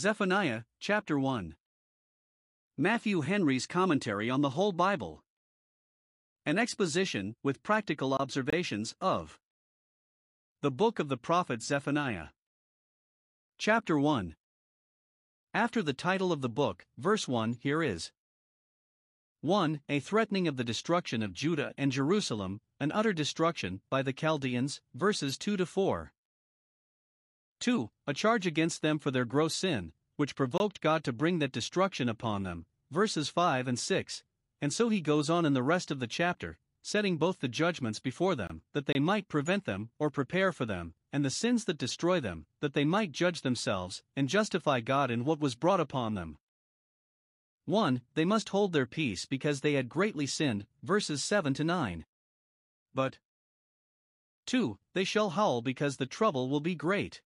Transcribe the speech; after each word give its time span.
Zephaniah, 0.00 0.62
chapter 0.78 1.18
1. 1.18 1.56
Matthew 2.78 3.20
Henry's 3.20 3.66
commentary 3.66 4.30
on 4.30 4.40
the 4.40 4.56
whole 4.56 4.72
Bible. 4.72 5.22
An 6.46 6.58
exposition, 6.58 7.36
with 7.42 7.62
practical 7.62 8.14
observations, 8.14 8.94
of 9.02 9.38
the 10.62 10.70
book 10.70 11.00
of 11.00 11.10
the 11.10 11.18
prophet 11.18 11.60
Zephaniah. 11.60 12.28
Chapter 13.58 13.98
1. 13.98 14.36
After 15.52 15.82
the 15.82 15.92
title 15.92 16.32
of 16.32 16.40
the 16.40 16.48
book, 16.48 16.86
verse 16.96 17.28
1 17.28 17.58
here 17.60 17.82
is 17.82 18.10
1. 19.42 19.82
A 19.90 20.00
threatening 20.00 20.48
of 20.48 20.56
the 20.56 20.64
destruction 20.64 21.22
of 21.22 21.34
Judah 21.34 21.74
and 21.76 21.92
Jerusalem, 21.92 22.62
an 22.80 22.90
utter 22.90 23.12
destruction 23.12 23.82
by 23.90 24.00
the 24.00 24.14
Chaldeans, 24.14 24.80
verses 24.94 25.36
2 25.36 25.58
to 25.58 25.66
4. 25.66 26.14
2. 27.60 27.90
A 28.06 28.14
charge 28.14 28.46
against 28.46 28.82
them 28.82 28.98
for 28.98 29.10
their 29.10 29.24
gross 29.24 29.54
sin, 29.54 29.92
which 30.16 30.34
provoked 30.34 30.80
God 30.80 31.04
to 31.04 31.12
bring 31.12 31.38
that 31.38 31.52
destruction 31.52 32.08
upon 32.08 32.42
them, 32.42 32.66
verses 32.90 33.28
5 33.28 33.68
and 33.68 33.78
6. 33.78 34.24
And 34.60 34.72
so 34.72 34.88
he 34.88 35.00
goes 35.00 35.30
on 35.30 35.46
in 35.46 35.54
the 35.54 35.62
rest 35.62 35.90
of 35.90 36.00
the 36.00 36.06
chapter, 36.06 36.58
setting 36.82 37.16
both 37.16 37.40
the 37.40 37.48
judgments 37.48 38.00
before 38.00 38.34
them, 38.34 38.62
that 38.72 38.86
they 38.86 38.98
might 38.98 39.28
prevent 39.28 39.64
them 39.64 39.90
or 39.98 40.10
prepare 40.10 40.52
for 40.52 40.66
them, 40.66 40.94
and 41.12 41.24
the 41.24 41.30
sins 41.30 41.64
that 41.64 41.78
destroy 41.78 42.20
them, 42.20 42.46
that 42.60 42.74
they 42.74 42.84
might 42.84 43.12
judge 43.12 43.42
themselves 43.42 44.02
and 44.16 44.28
justify 44.28 44.80
God 44.80 45.10
in 45.10 45.24
what 45.24 45.40
was 45.40 45.54
brought 45.54 45.80
upon 45.80 46.14
them. 46.14 46.38
1. 47.66 48.02
They 48.14 48.24
must 48.24 48.48
hold 48.48 48.72
their 48.72 48.86
peace 48.86 49.26
because 49.26 49.60
they 49.60 49.74
had 49.74 49.88
greatly 49.88 50.26
sinned, 50.26 50.66
verses 50.82 51.22
7 51.22 51.54
to 51.54 51.64
9. 51.64 52.04
But 52.94 53.18
2. 54.46 54.78
They 54.94 55.04
shall 55.04 55.30
howl 55.30 55.62
because 55.62 55.96
the 55.96 56.06
trouble 56.06 56.48
will 56.48 56.60
be 56.60 56.74
great. 56.74 57.20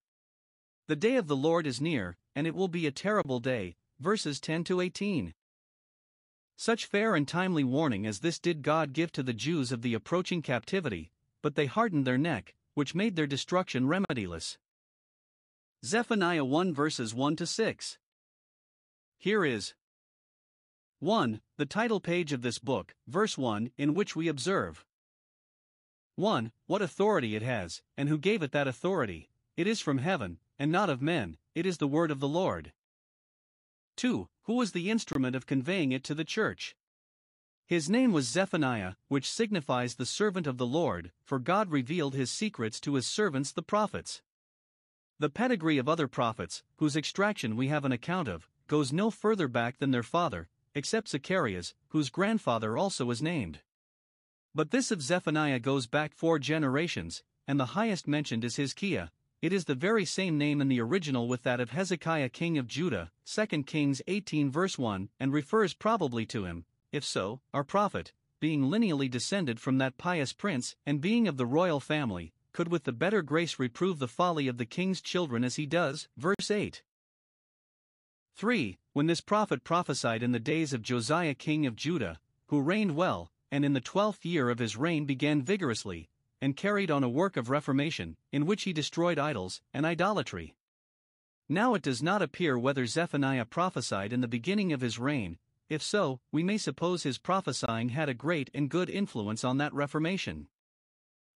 The 0.87 0.97
day 0.97 1.17
of 1.17 1.29
the 1.29 1.37
Lord 1.37 1.67
is 1.67 1.81
near, 1.81 2.19
and 2.35 2.47
it 2.47 2.55
will 2.55 2.69
be 2.69 2.87
a 2.87 2.93
terrible 2.93 3.41
day. 3.41 3.77
Verses 4.01 4.39
10 4.39 4.65
to 4.65 4.81
18. 4.83 5.33
Such 6.57 6.85
fair 6.85 7.15
and 7.15 7.27
timely 7.27 7.65
warning 7.65 8.07
as 8.07 8.21
this 8.21 8.39
did 8.39 8.63
God 8.63 8.93
give 8.93 9.11
to 9.13 9.23
the 9.23 9.33
Jews 9.33 9.73
of 9.73 9.83
the 9.83 9.95
approaching 9.95 10.43
captivity, 10.43 11.11
but 11.43 11.55
they 11.55 11.67
hardened 11.67 12.07
their 12.07 12.19
neck, 12.19 12.55
which 12.75 12.95
made 12.95 13.17
their 13.17 13.27
destruction 13.27 13.87
remediless. 13.87 14.59
Zephaniah 15.85 16.45
1 16.45 16.75
verses 16.75 17.15
1 17.15 17.37
to 17.37 17.47
6. 17.47 17.99
Here 19.17 19.45
is 19.45 19.75
1. 20.99 21.41
The 21.57 21.67
title 21.67 22.01
page 22.01 22.33
of 22.33 22.43
this 22.43 22.59
book, 22.59 22.95
verse 23.07 23.39
1, 23.39 23.71
in 23.79 23.95
which 23.95 24.15
we 24.15 24.29
observe 24.29 24.85
1. 26.17 26.53
What 26.67 26.83
authority 26.83 27.37
it 27.37 27.43
has, 27.43 27.81
and 27.97 28.09
who 28.09 28.19
gave 28.19 28.43
it 28.43 28.53
that 28.53 28.69
authority. 28.69 29.31
It 29.57 29.67
is 29.67 29.81
from 29.81 29.99
heaven, 29.99 30.39
and 30.59 30.71
not 30.71 30.91
of 30.91 31.03
men, 31.03 31.37
it 31.55 31.67
is 31.67 31.79
the 31.79 31.87
word 31.87 32.11
of 32.11 32.21
the 32.21 32.29
Lord. 32.29 32.73
2. 33.97 34.29
Who 34.43 34.55
was 34.55 34.73
the 34.73 34.91
instrument 34.91 35.37
of 35.37 35.47
conveying 35.47 35.93
it 35.93 36.05
to 36.05 36.15
the 36.15 36.25
church? 36.25 36.77
His 37.67 37.89
name 37.89 38.13
was 38.13 38.29
Zephaniah, 38.29 38.95
which 39.09 39.31
signifies 39.31 39.95
the 39.95 40.05
servant 40.05 40.47
of 40.47 40.59
the 40.59 40.67
Lord, 40.67 41.13
for 41.25 41.39
God 41.39 41.71
revealed 41.71 42.15
his 42.15 42.31
secrets 42.31 42.79
to 42.81 42.95
his 42.95 43.07
servants 43.07 43.53
the 43.53 43.63
prophets. 43.63 44.21
The 45.19 45.31
pedigree 45.31 45.79
of 45.79 45.89
other 45.89 46.09
prophets, 46.09 46.63
whose 46.77 46.97
extraction 46.97 47.57
we 47.57 47.69
have 47.69 47.85
an 47.85 47.93
account 47.93 48.29
of, 48.29 48.49
goes 48.67 48.93
no 48.93 49.11
further 49.11 49.49
back 49.49 49.79
than 49.79 49.93
their 49.93 50.03
father, 50.03 50.49
except 50.75 51.09
Zacharias, 51.09 51.75
whose 51.89 52.11
grandfather 52.11 52.77
also 52.77 53.11
is 53.11 53.23
named. 53.23 53.61
But 54.55 54.71
this 54.71 54.91
of 54.91 55.01
Zephaniah 55.01 55.61
goes 55.61 55.87
back 55.87 56.15
four 56.15 56.39
generations, 56.39 57.23
and 57.47 57.59
the 57.59 57.75
highest 57.75 58.07
mentioned 58.07 58.45
is 58.45 58.57
his 58.57 58.75
Hizkiah, 58.75 59.11
it 59.45 59.53
is 59.53 59.67
the 59.67 59.75
very 59.75 60.07
same 60.07 60.39
name 60.39 60.63
in 60.63 60.69
the 60.69 60.81
original 60.81 61.29
with 61.29 61.43
that 61.43 61.61
of 61.61 61.69
Hezekiah 61.69 62.31
king 62.31 62.57
of 62.57 62.67
Judah, 62.67 63.11
2 63.27 63.65
Kings 63.65 64.01
18 64.07 64.51
verse 64.51 64.79
1, 64.79 65.11
and 65.21 65.35
refers 65.35 65.75
probably 65.75 66.25
to 66.25 66.47
him, 66.47 66.65
if 66.93 67.05
so, 67.05 67.43
our 67.53 67.63
prophet, 67.63 68.15
being 68.41 68.63
lineally 68.63 69.11
descended 69.11 69.61
from 69.61 69.77
that 69.77 69.99
pious 69.99 70.33
prince, 70.33 70.77
and 70.87 71.03
being 71.03 71.29
of 71.29 71.37
the 71.37 71.45
royal 71.45 71.79
family, 71.79 72.33
could 72.53 72.69
with 72.69 72.85
the 72.85 72.93
better 72.93 73.21
grace 73.21 73.59
reprove 73.59 73.99
the 73.99 74.09
folly 74.09 74.49
of 74.49 74.57
the 74.57 74.65
king's 74.65 75.03
children 75.03 75.45
as 75.45 75.57
he 75.57 75.67
does, 75.67 76.09
verse 76.17 76.51
8. 76.51 76.83
3. 78.37 78.79
When 78.95 79.09
this 79.09 79.21
prophet 79.21 79.63
prophesied 79.63 80.23
in 80.23 80.33
the 80.33 80.41
days 80.41 80.73
of 80.73 80.81
Josiah 80.81 81.35
king 81.35 81.67
of 81.67 81.77
Judah, 81.77 82.19
who 82.47 82.63
reigned 82.63 82.97
well, 82.97 83.31
and 83.53 83.63
in 83.63 83.75
the 83.75 83.83
twelfth 83.83 84.25
year 84.25 84.49
of 84.49 84.59
his 84.59 84.79
reign 84.79 85.05
began 85.05 85.43
vigorously, 85.43 86.09
and 86.41 86.57
carried 86.57 86.91
on 86.91 87.05
a 87.05 87.09
work 87.09 87.37
of 87.37 87.51
reformation, 87.51 88.17
in 88.33 88.47
which 88.47 88.65
he 88.65 88.73
destroyed 88.73 89.19
idols 89.19 89.61
and 89.73 89.85
idolatry. 89.85 90.55
Now 91.49 91.75
it 91.75 91.83
does 91.83 92.03
not 92.03 92.23
appear 92.23 92.59
whether 92.59 92.87
Zephaniah 92.87 93.45
prophesied 93.45 94.13
in 94.13 94.21
the 94.21 94.29
beginning 94.29 94.73
of 94.73 94.81
his 94.81 94.99
reign, 94.99 95.39
if 95.69 95.83
so, 95.83 96.21
we 96.31 96.43
may 96.43 96.59
suppose 96.59 97.03
his 97.03 97.19
prophesying 97.19 97.89
had 97.89 98.09
a 98.09 98.15
great 98.15 98.51
and 98.53 98.69
good 98.69 98.91
influence 98.91 99.45
on 99.45 99.59
that 99.59 99.73
reformation. 99.73 100.49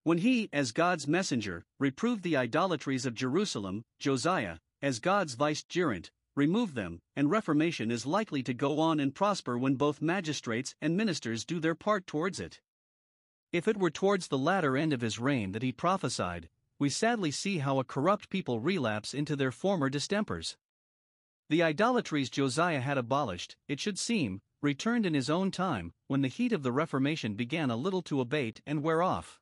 When 0.04 0.18
he, 0.18 0.48
as 0.52 0.72
God's 0.72 1.08
messenger, 1.08 1.64
reproved 1.78 2.22
the 2.22 2.36
idolatries 2.36 3.06
of 3.06 3.14
Jerusalem, 3.14 3.84
Josiah, 3.98 4.58
as 4.82 5.00
God's 5.00 5.34
vicegerent, 5.34 6.10
removed 6.34 6.74
them, 6.74 7.00
and 7.16 7.30
reformation 7.30 7.90
is 7.90 8.06
likely 8.06 8.42
to 8.44 8.54
go 8.54 8.78
on 8.78 9.00
and 9.00 9.14
prosper 9.14 9.58
when 9.58 9.74
both 9.74 10.00
magistrates 10.00 10.74
and 10.80 10.96
ministers 10.96 11.44
do 11.44 11.58
their 11.58 11.74
part 11.74 12.06
towards 12.06 12.38
it. 12.38 12.60
If 13.50 13.66
it 13.66 13.78
were 13.78 13.90
towards 13.90 14.28
the 14.28 14.38
latter 14.38 14.76
end 14.76 14.92
of 14.92 15.00
his 15.00 15.18
reign 15.18 15.52
that 15.52 15.62
he 15.62 15.72
prophesied, 15.72 16.50
we 16.78 16.90
sadly 16.90 17.30
see 17.30 17.58
how 17.58 17.78
a 17.78 17.84
corrupt 17.84 18.28
people 18.28 18.60
relapse 18.60 19.14
into 19.14 19.34
their 19.36 19.50
former 19.50 19.88
distempers. 19.88 20.56
The 21.48 21.62
idolatries 21.62 22.28
Josiah 22.28 22.80
had 22.80 22.98
abolished, 22.98 23.56
it 23.66 23.80
should 23.80 23.98
seem, 23.98 24.42
returned 24.60 25.06
in 25.06 25.14
his 25.14 25.30
own 25.30 25.50
time, 25.50 25.94
when 26.08 26.20
the 26.20 26.28
heat 26.28 26.52
of 26.52 26.62
the 26.62 26.72
Reformation 26.72 27.34
began 27.34 27.70
a 27.70 27.76
little 27.76 28.02
to 28.02 28.20
abate 28.20 28.60
and 28.66 28.82
wear 28.82 29.02
off. 29.02 29.40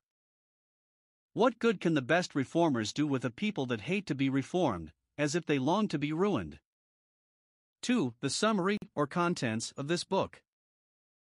What 1.32 1.58
good 1.58 1.80
can 1.80 1.94
the 1.94 2.02
best 2.02 2.34
reformers 2.34 2.92
do 2.92 3.06
with 3.06 3.24
a 3.24 3.30
people 3.30 3.66
that 3.66 3.82
hate 3.82 4.06
to 4.06 4.14
be 4.14 4.30
reformed, 4.30 4.92
as 5.18 5.34
if 5.34 5.44
they 5.44 5.58
long 5.58 5.88
to 5.88 5.98
be 5.98 6.12
ruined? 6.12 6.60
2. 7.82 8.14
The 8.20 8.30
summary, 8.30 8.78
or 8.94 9.06
contents, 9.06 9.72
of 9.72 9.88
this 9.88 10.04
book. 10.04 10.42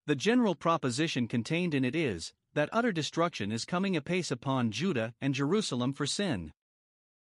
The 0.07 0.17
general 0.17 0.55
proposition 0.55 1.29
contained 1.29 1.75
in 1.75 1.85
it 1.85 1.95
is 1.95 2.33
that 2.55 2.69
utter 2.73 2.93
destruction 2.93 3.53
is 3.53 3.65
coming 3.65 3.97
apace 3.97 4.31
upon 4.31 4.71
Judah 4.71 5.15
and 5.21 5.35
Jerusalem 5.35 5.93
for 5.93 6.07
sin. 6.07 6.53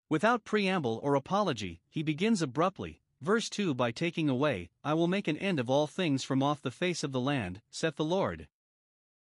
Without 0.09 0.44
preamble 0.44 1.00
or 1.03 1.15
apology, 1.15 1.81
he 1.88 2.03
begins 2.03 2.43
abruptly, 2.43 3.00
verse 3.21 3.49
2 3.49 3.75
by 3.75 3.91
taking 3.91 4.28
away, 4.28 4.71
I 4.84 4.94
will 4.94 5.09
make 5.09 5.27
an 5.27 5.38
end 5.38 5.59
of 5.59 5.71
all 5.71 5.87
things 5.87 6.22
from 6.22 6.43
off 6.43 6.62
the 6.62 6.71
face 6.71 7.03
of 7.03 7.12
the 7.12 7.21
land, 7.21 7.60
saith 7.71 7.97
the 7.97 8.04
Lord. 8.04 8.49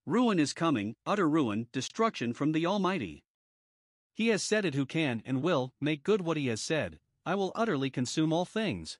Ruin 0.05 0.39
is 0.39 0.53
coming, 0.53 0.95
utter 1.05 1.29
ruin, 1.29 1.67
destruction 1.71 2.33
from 2.33 2.51
the 2.51 2.65
Almighty. 2.65 3.23
He 4.13 4.27
has 4.27 4.43
said 4.43 4.65
it 4.65 4.75
who 4.75 4.85
can 4.85 5.21
and 5.25 5.41
will 5.41 5.73
make 5.79 6.03
good 6.03 6.21
what 6.21 6.37
he 6.37 6.47
has 6.47 6.61
said 6.61 6.99
I 7.25 7.35
will 7.35 7.53
utterly 7.55 7.89
consume 7.89 8.33
all 8.33 8.45
things. 8.45 8.97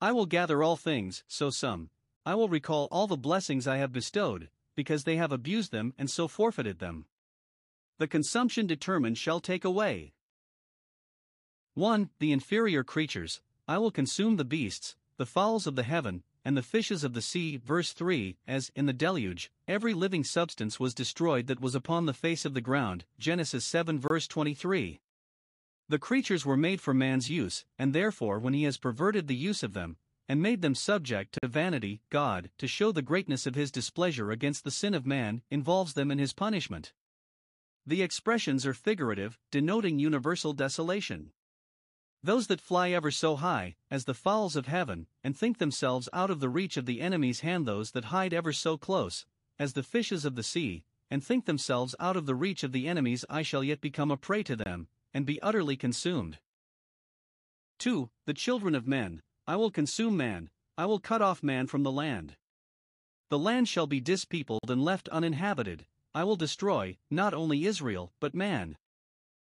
I 0.00 0.12
will 0.12 0.26
gather 0.26 0.62
all 0.62 0.76
things, 0.76 1.24
so 1.28 1.48
some. 1.48 1.90
I 2.26 2.34
will 2.34 2.48
recall 2.48 2.88
all 2.90 3.06
the 3.06 3.16
blessings 3.16 3.66
I 3.66 3.78
have 3.78 3.92
bestowed, 3.92 4.50
because 4.74 5.04
they 5.04 5.16
have 5.16 5.32
abused 5.32 5.72
them 5.72 5.94
and 5.98 6.10
so 6.10 6.28
forfeited 6.28 6.78
them. 6.78 7.06
The 7.98 8.08
consumption 8.08 8.66
determined 8.66 9.18
shall 9.18 9.40
take 9.40 9.64
away. 9.64 10.12
1. 11.74 12.10
The 12.18 12.32
inferior 12.32 12.84
creatures, 12.84 13.40
I 13.66 13.78
will 13.78 13.90
consume 13.90 14.36
the 14.36 14.44
beasts, 14.44 14.96
the 15.16 15.26
fowls 15.26 15.66
of 15.66 15.76
the 15.76 15.84
heaven, 15.84 16.22
and 16.44 16.56
the 16.56 16.62
fishes 16.62 17.04
of 17.04 17.14
the 17.14 17.22
sea. 17.22 17.56
Verse 17.56 17.92
3 17.92 18.36
As, 18.46 18.70
in 18.74 18.86
the 18.86 18.92
deluge, 18.92 19.50
every 19.68 19.94
living 19.94 20.24
substance 20.24 20.80
was 20.80 20.94
destroyed 20.94 21.46
that 21.46 21.60
was 21.60 21.74
upon 21.74 22.06
the 22.06 22.12
face 22.14 22.44
of 22.44 22.54
the 22.54 22.60
ground. 22.60 23.04
Genesis 23.18 23.64
7 23.64 23.98
verse 23.98 24.26
23. 24.26 25.00
The 25.88 25.98
creatures 25.98 26.46
were 26.46 26.56
made 26.56 26.80
for 26.80 26.94
man's 26.94 27.30
use, 27.30 27.64
and 27.78 27.92
therefore, 27.92 28.38
when 28.38 28.54
he 28.54 28.64
has 28.64 28.78
perverted 28.78 29.28
the 29.28 29.36
use 29.36 29.62
of 29.62 29.74
them, 29.74 29.96
and 30.32 30.40
made 30.40 30.62
them 30.62 30.74
subject 30.74 31.36
to 31.38 31.46
vanity, 31.46 32.00
God, 32.08 32.48
to 32.56 32.66
show 32.66 32.90
the 32.90 33.02
greatness 33.02 33.46
of 33.46 33.54
his 33.54 33.70
displeasure 33.70 34.30
against 34.30 34.64
the 34.64 34.70
sin 34.70 34.94
of 34.94 35.04
man, 35.04 35.42
involves 35.50 35.92
them 35.92 36.10
in 36.10 36.18
his 36.18 36.32
punishment. 36.32 36.94
The 37.84 38.00
expressions 38.00 38.64
are 38.64 38.72
figurative, 38.72 39.38
denoting 39.50 39.98
universal 39.98 40.54
desolation. 40.54 41.32
Those 42.22 42.46
that 42.46 42.62
fly 42.62 42.92
ever 42.92 43.10
so 43.10 43.36
high, 43.36 43.76
as 43.90 44.06
the 44.06 44.14
fowls 44.14 44.56
of 44.56 44.68
heaven, 44.68 45.06
and 45.22 45.36
think 45.36 45.58
themselves 45.58 46.08
out 46.14 46.30
of 46.30 46.40
the 46.40 46.48
reach 46.48 46.78
of 46.78 46.86
the 46.86 47.02
enemy's 47.02 47.40
hand, 47.40 47.66
those 47.66 47.90
that 47.90 48.06
hide 48.06 48.32
ever 48.32 48.54
so 48.54 48.78
close, 48.78 49.26
as 49.58 49.74
the 49.74 49.82
fishes 49.82 50.24
of 50.24 50.34
the 50.34 50.42
sea, 50.42 50.82
and 51.10 51.22
think 51.22 51.44
themselves 51.44 51.94
out 52.00 52.16
of 52.16 52.24
the 52.24 52.34
reach 52.34 52.62
of 52.62 52.72
the 52.72 52.88
enemy's 52.88 53.26
I 53.28 53.42
shall 53.42 53.62
yet 53.62 53.82
become 53.82 54.10
a 54.10 54.16
prey 54.16 54.42
to 54.44 54.56
them, 54.56 54.88
and 55.12 55.26
be 55.26 55.42
utterly 55.42 55.76
consumed. 55.76 56.38
2. 57.80 58.08
The 58.24 58.32
children 58.32 58.74
of 58.74 58.86
men, 58.86 59.20
I 59.46 59.56
will 59.56 59.70
consume 59.70 60.16
man, 60.16 60.50
I 60.78 60.86
will 60.86 61.00
cut 61.00 61.20
off 61.20 61.42
man 61.42 61.66
from 61.66 61.82
the 61.82 61.92
land. 61.92 62.36
The 63.28 63.38
land 63.38 63.68
shall 63.68 63.86
be 63.86 64.00
dispeopled 64.00 64.70
and 64.70 64.84
left 64.84 65.08
uninhabited, 65.08 65.86
I 66.14 66.24
will 66.24 66.36
destroy, 66.36 66.98
not 67.10 67.32
only 67.32 67.64
Israel, 67.64 68.12
but 68.20 68.34
man. 68.34 68.76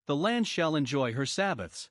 The 0.06 0.15
land 0.15 0.47
shall 0.47 0.75
enjoy 0.75 1.13
her 1.13 1.25
Sabbaths. 1.25 1.89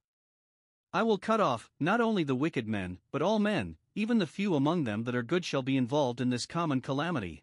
I 0.93 1.03
will 1.03 1.19
cut 1.19 1.41
off, 1.41 1.71
not 1.81 2.01
only 2.01 2.23
the 2.23 2.35
wicked 2.35 2.69
men, 2.69 2.99
but 3.11 3.23
all 3.23 3.39
men, 3.39 3.77
even 3.95 4.19
the 4.19 4.27
few 4.27 4.55
among 4.55 4.85
them 4.85 5.05
that 5.05 5.15
are 5.15 5.23
good 5.23 5.45
shall 5.45 5.63
be 5.63 5.77
involved 5.77 6.21
in 6.21 6.31
this 6.31 6.47
common 6.47 6.81
calamity. 6.81 7.43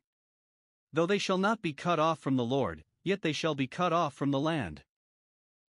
Though 0.93 1.05
they 1.05 1.17
shall 1.17 1.37
not 1.37 1.61
be 1.61 1.73
cut 1.73 1.99
off 1.99 2.19
from 2.19 2.37
the 2.37 2.45
Lord, 2.45 2.83
yet 3.03 3.21
they 3.21 3.33
shall 3.33 3.55
be 3.55 3.67
cut 3.67 3.91
off 3.91 4.13
from 4.13 4.31
the 4.31 4.39
land. 4.39 4.83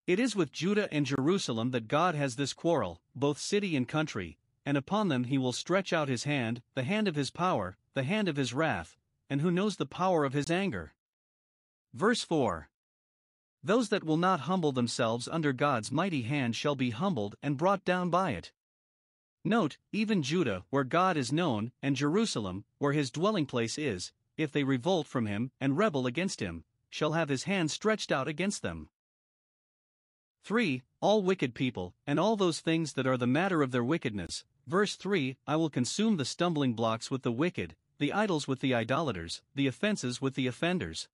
It 0.07 0.21
is 0.21 0.37
with 0.37 0.53
Judah 0.53 0.93
and 0.93 1.05
Jerusalem 1.07 1.71
that 1.73 1.89
God 1.89 2.15
has 2.15 2.37
this 2.37 2.53
quarrel, 2.53 3.01
both 3.15 3.39
city 3.39 3.77
and 3.77 3.89
country, 3.89 4.39
and 4.65 4.77
upon 4.77 5.09
them 5.09 5.25
he 5.25 5.39
will 5.39 5.53
stretch 5.53 5.93
out 5.93 6.09
his 6.09 6.25
hand, 6.25 6.63
the 6.75 6.83
hand 6.83 7.09
of 7.09 7.17
his 7.17 7.31
power, 7.31 7.77
the 7.95 8.03
hand 8.03 8.29
of 8.29 8.37
his 8.37 8.53
wrath, 8.53 8.97
and 9.29 9.41
who 9.41 9.51
knows 9.51 9.77
the 9.77 9.87
power 9.87 10.25
of 10.25 10.33
his 10.33 10.51
anger. 10.51 10.95
Verse 11.95 12.23
4 12.23 12.69
Those 13.63 13.89
that 13.89 14.05
will 14.05 14.17
not 14.17 14.41
humble 14.41 14.73
themselves 14.73 15.29
under 15.29 15.53
God's 15.53 15.91
mighty 15.91 16.23
hand 16.23 16.57
shall 16.57 16.75
be 16.75 16.91
humbled 16.91 17.37
and 17.43 17.57
brought 17.57 17.85
down 17.85 18.11
by 18.11 18.33
it. 18.33 18.53
Note, 19.45 19.79
even 19.93 20.23
Judah, 20.23 20.65
where 20.71 20.85
God 20.85 21.17
is 21.17 21.33
known, 21.33 21.73
and 21.83 21.97
Jerusalem, 21.97 22.65
where 22.79 22.93
his 22.93 23.11
dwelling 23.11 23.47
place 23.47 23.79
is, 23.79 24.13
if 24.37 24.53
they 24.53 24.65
revolt 24.65 25.07
from 25.07 25.27
him 25.27 25.51
and 25.61 25.79
rebel 25.79 26.07
against 26.07 26.41
him, 26.41 26.65
shall 26.91 27.13
have 27.13 27.29
his 27.29 27.45
hand 27.45 27.71
stretched 27.71 28.13
out 28.13 28.29
against 28.29 28.63
them. 28.63 28.91
3. 30.43 30.83
All 31.01 31.23
wicked 31.23 31.55
people, 31.55 31.95
and 32.07 32.19
all 32.19 32.37
those 32.37 32.61
things 32.61 32.95
that 32.95 33.07
are 33.07 33.17
the 33.17 33.27
matter 33.27 33.63
of 33.63 33.71
their 33.71 33.85
wickedness. 33.85 34.45
Verse 34.67 34.97
3 34.97 35.37
I 35.47 35.57
will 35.57 35.71
consume 35.71 36.17
the 36.17 36.25
stumbling 36.25 36.75
blocks 36.75 37.11
with 37.11 37.23
the 37.23 37.33
wicked, 37.33 37.77
the 37.99 38.13
idols 38.13 38.49
with 38.49 38.61
the 38.61 38.75
idolaters, 38.75 39.43
the 39.55 39.67
offenses 39.67 40.21
with 40.21 40.35
the 40.35 40.47
offenders. 40.47 41.09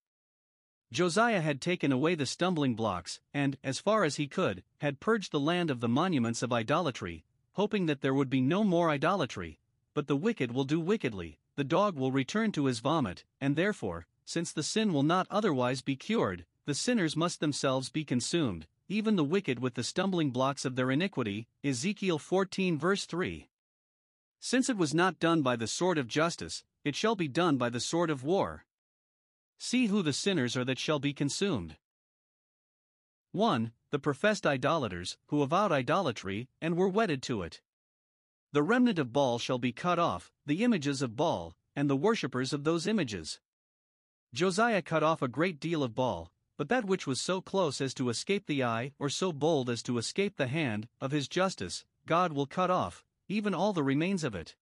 Josiah 0.92 1.40
had 1.40 1.60
taken 1.60 1.90
away 1.90 2.14
the 2.14 2.26
stumbling 2.26 2.76
blocks, 2.76 3.20
and, 3.34 3.58
as 3.64 3.80
far 3.80 4.04
as 4.04 4.16
he 4.16 4.28
could, 4.28 4.62
had 4.78 5.00
purged 5.00 5.32
the 5.32 5.40
land 5.40 5.70
of 5.70 5.80
the 5.80 5.88
monuments 5.88 6.42
of 6.42 6.52
idolatry, 6.52 7.24
hoping 7.54 7.86
that 7.86 8.02
there 8.02 8.14
would 8.14 8.30
be 8.30 8.40
no 8.40 8.62
more 8.62 8.90
idolatry. 8.90 9.58
But 9.94 10.06
the 10.06 10.16
wicked 10.16 10.52
will 10.52 10.64
do 10.64 10.78
wickedly, 10.78 11.40
the 11.56 11.64
dog 11.64 11.96
will 11.96 12.12
return 12.12 12.52
to 12.52 12.66
his 12.66 12.78
vomit, 12.78 13.24
and 13.40 13.56
therefore, 13.56 14.06
since 14.24 14.52
the 14.52 14.62
sin 14.62 14.92
will 14.92 15.02
not 15.02 15.26
otherwise 15.30 15.82
be 15.82 15.96
cured, 15.96 16.44
the 16.66 16.74
sinners 16.74 17.16
must 17.16 17.40
themselves 17.40 17.88
be 17.88 18.04
consumed, 18.04 18.66
even 18.88 19.16
the 19.16 19.24
wicked 19.24 19.58
with 19.58 19.74
the 19.74 19.82
stumbling 19.82 20.30
blocks 20.30 20.64
of 20.64 20.76
their 20.76 20.90
iniquity. 20.90 21.48
Ezekiel 21.64 22.18
14 22.18 22.78
verse 22.78 23.04
3. 23.06 23.48
Since 24.40 24.68
it 24.68 24.76
was 24.76 24.94
not 24.94 25.18
done 25.18 25.42
by 25.42 25.56
the 25.56 25.66
sword 25.66 25.98
of 25.98 26.06
justice, 26.06 26.62
it 26.84 26.94
shall 26.94 27.16
be 27.16 27.28
done 27.28 27.56
by 27.56 27.68
the 27.68 27.80
sword 27.80 28.10
of 28.10 28.22
war. 28.22 28.64
See 29.58 29.86
who 29.86 30.02
the 30.02 30.12
sinners 30.12 30.56
are 30.56 30.64
that 30.64 30.78
shall 30.78 30.98
be 30.98 31.12
consumed. 31.12 31.76
1. 33.32 33.72
The 33.90 33.98
professed 33.98 34.46
idolaters, 34.46 35.16
who 35.26 35.42
avowed 35.42 35.72
idolatry, 35.72 36.48
and 36.60 36.76
were 36.76 36.88
wedded 36.88 37.22
to 37.24 37.42
it. 37.42 37.60
The 38.52 38.62
remnant 38.62 38.98
of 38.98 39.12
Baal 39.12 39.38
shall 39.38 39.58
be 39.58 39.72
cut 39.72 39.98
off, 39.98 40.30
the 40.44 40.62
images 40.62 41.02
of 41.02 41.16
Baal, 41.16 41.56
and 41.74 41.90
the 41.90 41.96
worshippers 41.96 42.52
of 42.52 42.64
those 42.64 42.86
images. 42.86 43.40
Josiah 44.32 44.82
cut 44.82 45.02
off 45.02 45.22
a 45.22 45.28
great 45.28 45.58
deal 45.58 45.82
of 45.82 45.94
Baal, 45.94 46.30
but 46.56 46.68
that 46.68 46.84
which 46.84 47.06
was 47.06 47.20
so 47.20 47.40
close 47.40 47.80
as 47.80 47.92
to 47.94 48.08
escape 48.08 48.46
the 48.46 48.64
eye, 48.64 48.92
or 48.98 49.08
so 49.08 49.32
bold 49.32 49.68
as 49.68 49.82
to 49.82 49.98
escape 49.98 50.36
the 50.36 50.46
hand, 50.46 50.88
of 51.00 51.10
his 51.10 51.28
justice, 51.28 51.84
God 52.06 52.32
will 52.32 52.46
cut 52.46 52.70
off, 52.70 53.04
even 53.28 53.54
all 53.54 53.72
the 53.72 53.82
remains 53.82 54.24
of 54.24 54.34
it. 54.34 54.56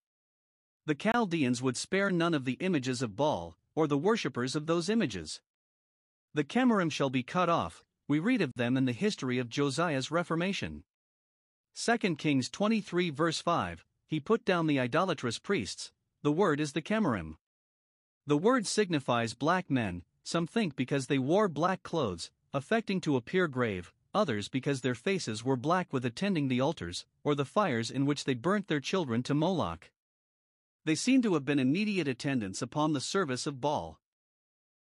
The 0.85 0.95
Chaldeans 0.95 1.61
would 1.61 1.77
spare 1.77 2.11
none 2.11 2.33
of 2.33 2.45
the 2.45 2.57
images 2.59 3.01
of 3.01 3.15
Baal, 3.15 3.57
or 3.75 3.87
the 3.87 3.97
worshippers 3.97 4.55
of 4.55 4.65
those 4.65 4.89
images. 4.89 5.41
The 6.33 6.43
Chemarim 6.43 6.91
shall 6.91 7.09
be 7.09 7.23
cut 7.23 7.49
off, 7.49 7.83
we 8.07 8.19
read 8.19 8.41
of 8.41 8.53
them 8.55 8.77
in 8.77 8.85
the 8.85 8.91
history 8.91 9.39
of 9.39 9.49
Josiah's 9.49 10.11
reformation. 10.11 10.83
2 11.75 12.15
Kings 12.15 12.49
23 12.49 13.09
verse 13.09 13.41
5 13.41 13.85
He 14.07 14.19
put 14.19 14.45
down 14.45 14.67
the 14.67 14.79
idolatrous 14.79 15.39
priests, 15.39 15.91
the 16.21 16.31
word 16.31 16.59
is 16.59 16.73
the 16.73 16.81
Chemarim. 16.81 17.35
The 18.27 18.37
word 18.37 18.65
signifies 18.65 19.33
black 19.33 19.69
men, 19.69 20.03
some 20.25 20.47
think 20.47 20.75
because 20.75 21.05
they 21.05 21.19
wore 21.19 21.47
black 21.47 21.83
clothes, 21.83 22.31
affecting 22.51 22.99
to 22.99 23.15
appear 23.15 23.47
grave, 23.47 23.93
others 24.11 24.49
because 24.49 24.81
their 24.81 24.95
faces 24.95 25.45
were 25.45 25.55
black 25.55 25.93
with 25.93 26.03
attending 26.03 26.47
the 26.47 26.59
altars, 26.59 27.05
or 27.23 27.35
the 27.35 27.45
fires 27.45 27.91
in 27.91 28.07
which 28.07 28.25
they 28.25 28.33
burnt 28.33 28.67
their 28.67 28.79
children 28.79 29.21
to 29.21 29.35
Moloch. 29.35 29.91
They 30.83 30.95
seem 30.95 31.21
to 31.21 31.35
have 31.35 31.45
been 31.45 31.59
immediate 31.59 32.07
attendants 32.07 32.61
upon 32.63 32.93
the 32.93 33.01
service 33.01 33.45
of 33.45 33.61
Baal. 33.61 33.99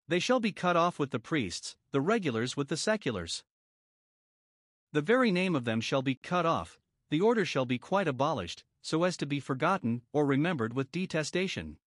They 0.07 0.19
shall 0.19 0.41
be 0.41 0.53
cut 0.53 0.77
off 0.77 0.99
with 0.99 1.11
the 1.11 1.19
priests, 1.19 1.75
the 1.91 2.03
regulars 2.03 2.55
with 2.55 2.69
the 2.69 2.77
seculars. 2.77 3.43
The 4.93 5.03
very 5.03 5.31
name 5.31 5.57
of 5.57 5.65
them 5.65 5.81
shall 5.81 6.03
be 6.03 6.17
cut 6.17 6.45
off, 6.45 6.79
the 7.09 7.23
order 7.23 7.47
shall 7.47 7.65
be 7.65 7.79
quite 7.79 8.09
abolished, 8.09 8.65
so 8.83 9.05
as 9.05 9.17
to 9.17 9.27
be 9.27 9.41
forgotten 9.41 10.03
or 10.13 10.27
remembered 10.27 10.75
with 10.75 10.93
detestation. 10.93 11.79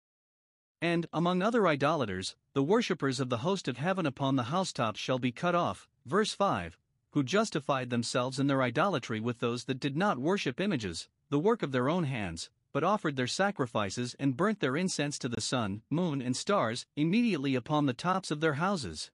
And, 0.84 1.08
among 1.14 1.42
other 1.42 1.66
idolaters, 1.66 2.36
the 2.52 2.62
worshippers 2.62 3.22
of 3.22 3.30
the 3.30 3.38
host 3.38 3.70
of 3.70 3.78
heaven 3.78 4.06
upon 4.06 4.36
the 4.36 4.52
housetops 4.52 5.00
shall 5.00 5.18
be 5.18 5.32
cut 5.32 5.56
off. 5.56 5.88
Verse 6.06 6.34
5 6.34 6.78
Who 7.12 7.24
justified 7.24 7.90
themselves 7.90 8.38
in 8.38 8.48
their 8.48 8.62
idolatry 8.62 9.22
with 9.22 9.40
those 9.40 9.64
that 9.64 9.80
did 9.80 9.96
not 9.96 10.18
worship 10.18 10.60
images, 10.60 11.08
the 11.30 11.40
work 11.40 11.64
of 11.64 11.72
their 11.72 11.88
own 11.88 12.04
hands, 12.04 12.50
but 12.74 12.84
offered 12.84 13.16
their 13.16 13.28
sacrifices 13.28 14.14
and 14.20 14.36
burnt 14.36 14.60
their 14.60 14.76
incense 14.76 15.18
to 15.20 15.30
the 15.30 15.40
sun, 15.40 15.84
moon, 15.90 16.22
and 16.22 16.36
stars, 16.36 16.86
immediately 16.98 17.56
upon 17.56 17.86
the 17.86 17.94
tops 17.94 18.30
of 18.30 18.42
their 18.42 18.56
houses. 18.56 19.10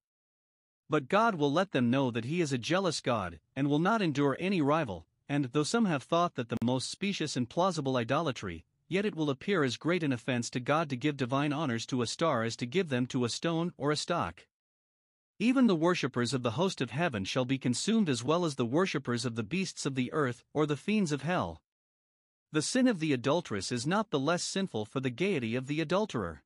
But 0.89 1.07
God 1.07 1.35
will 1.35 1.53
let 1.53 1.71
them 1.71 1.91
know 1.91 2.09
that 2.09 2.25
He 2.25 2.41
is 2.41 2.51
a 2.51 2.57
jealous 2.57 2.99
God, 2.99 3.39
and 3.55 3.69
will 3.69 3.77
not 3.77 4.01
endure 4.01 4.35
any 4.39 4.59
rival, 4.59 5.05
and 5.27 5.45
though 5.45 5.61
some 5.61 5.85
have 5.85 6.01
thought 6.01 6.33
that 6.33 6.49
the 6.49 6.57
most 6.63 6.89
specious 6.89 7.37
and 7.37 7.47
plausible 7.47 7.95
idolatry, 7.95 8.65
yet 8.89 9.05
it 9.05 9.15
will 9.15 9.29
appear 9.29 9.63
as 9.63 9.77
great 9.77 10.03
an 10.03 10.11
offense 10.11 10.49
to 10.49 10.59
God 10.59 10.89
to 10.89 10.97
give 10.97 11.15
divine 11.15 11.53
honors 11.53 11.85
to 11.85 12.01
a 12.01 12.07
star 12.07 12.43
as 12.43 12.57
to 12.57 12.65
give 12.65 12.89
them 12.89 13.05
to 13.05 13.23
a 13.23 13.29
stone 13.29 13.71
or 13.77 13.91
a 13.91 13.95
stock. 13.95 14.47
Even 15.37 15.67
the 15.67 15.75
worshippers 15.75 16.33
of 16.33 16.43
the 16.43 16.51
host 16.51 16.81
of 16.81 16.89
heaven 16.89 17.23
shall 17.23 17.45
be 17.45 17.57
consumed 17.57 18.09
as 18.09 18.23
well 18.23 18.43
as 18.43 18.55
the 18.55 18.65
worshippers 18.65 19.23
of 19.23 19.35
the 19.35 19.43
beasts 19.43 19.85
of 19.85 19.95
the 19.95 20.11
earth 20.11 20.43
or 20.53 20.65
the 20.65 20.75
fiends 20.75 21.13
of 21.13 21.21
hell. 21.21 21.61
The 22.51 22.61
sin 22.61 22.87
of 22.87 22.99
the 22.99 23.13
adulteress 23.13 23.71
is 23.71 23.87
not 23.87 24.09
the 24.09 24.19
less 24.19 24.43
sinful 24.43 24.85
for 24.85 24.99
the 24.99 25.11
gaiety 25.11 25.55
of 25.55 25.67
the 25.67 25.79
adulterer. 25.79 26.43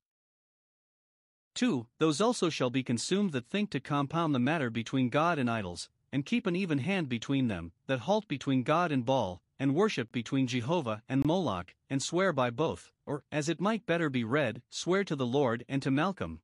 2. 1.55 1.87
Those 1.97 2.19
also 2.19 2.49
shall 2.49 2.69
be 2.69 2.83
consumed 2.83 3.31
that 3.31 3.47
think 3.47 3.69
to 3.71 3.79
compound 3.79 4.35
the 4.35 4.39
matter 4.39 4.69
between 4.69 5.09
God 5.09 5.39
and 5.39 5.49
idols, 5.49 5.89
and 6.11 6.25
keep 6.25 6.45
an 6.45 6.55
even 6.55 6.79
hand 6.79 7.09
between 7.09 7.47
them, 7.47 7.71
that 7.87 8.01
halt 8.01 8.27
between 8.27 8.63
God 8.63 8.91
and 8.91 9.05
Baal, 9.05 9.41
and 9.63 9.73
worship 9.73 10.11
between 10.11 10.45
Jehovah 10.45 11.01
and 11.07 11.23
Moloch, 11.23 11.73
and 11.89 12.03
swear 12.03 12.33
by 12.33 12.49
both, 12.49 12.91
or, 13.05 13.23
as 13.31 13.47
it 13.47 13.61
might 13.61 13.85
better 13.85 14.09
be 14.09 14.25
read, 14.25 14.61
swear 14.69 15.05
to 15.05 15.15
the 15.15 15.25
Lord 15.25 15.63
and 15.69 15.81
to 15.83 15.89
Malcham. 15.89 16.41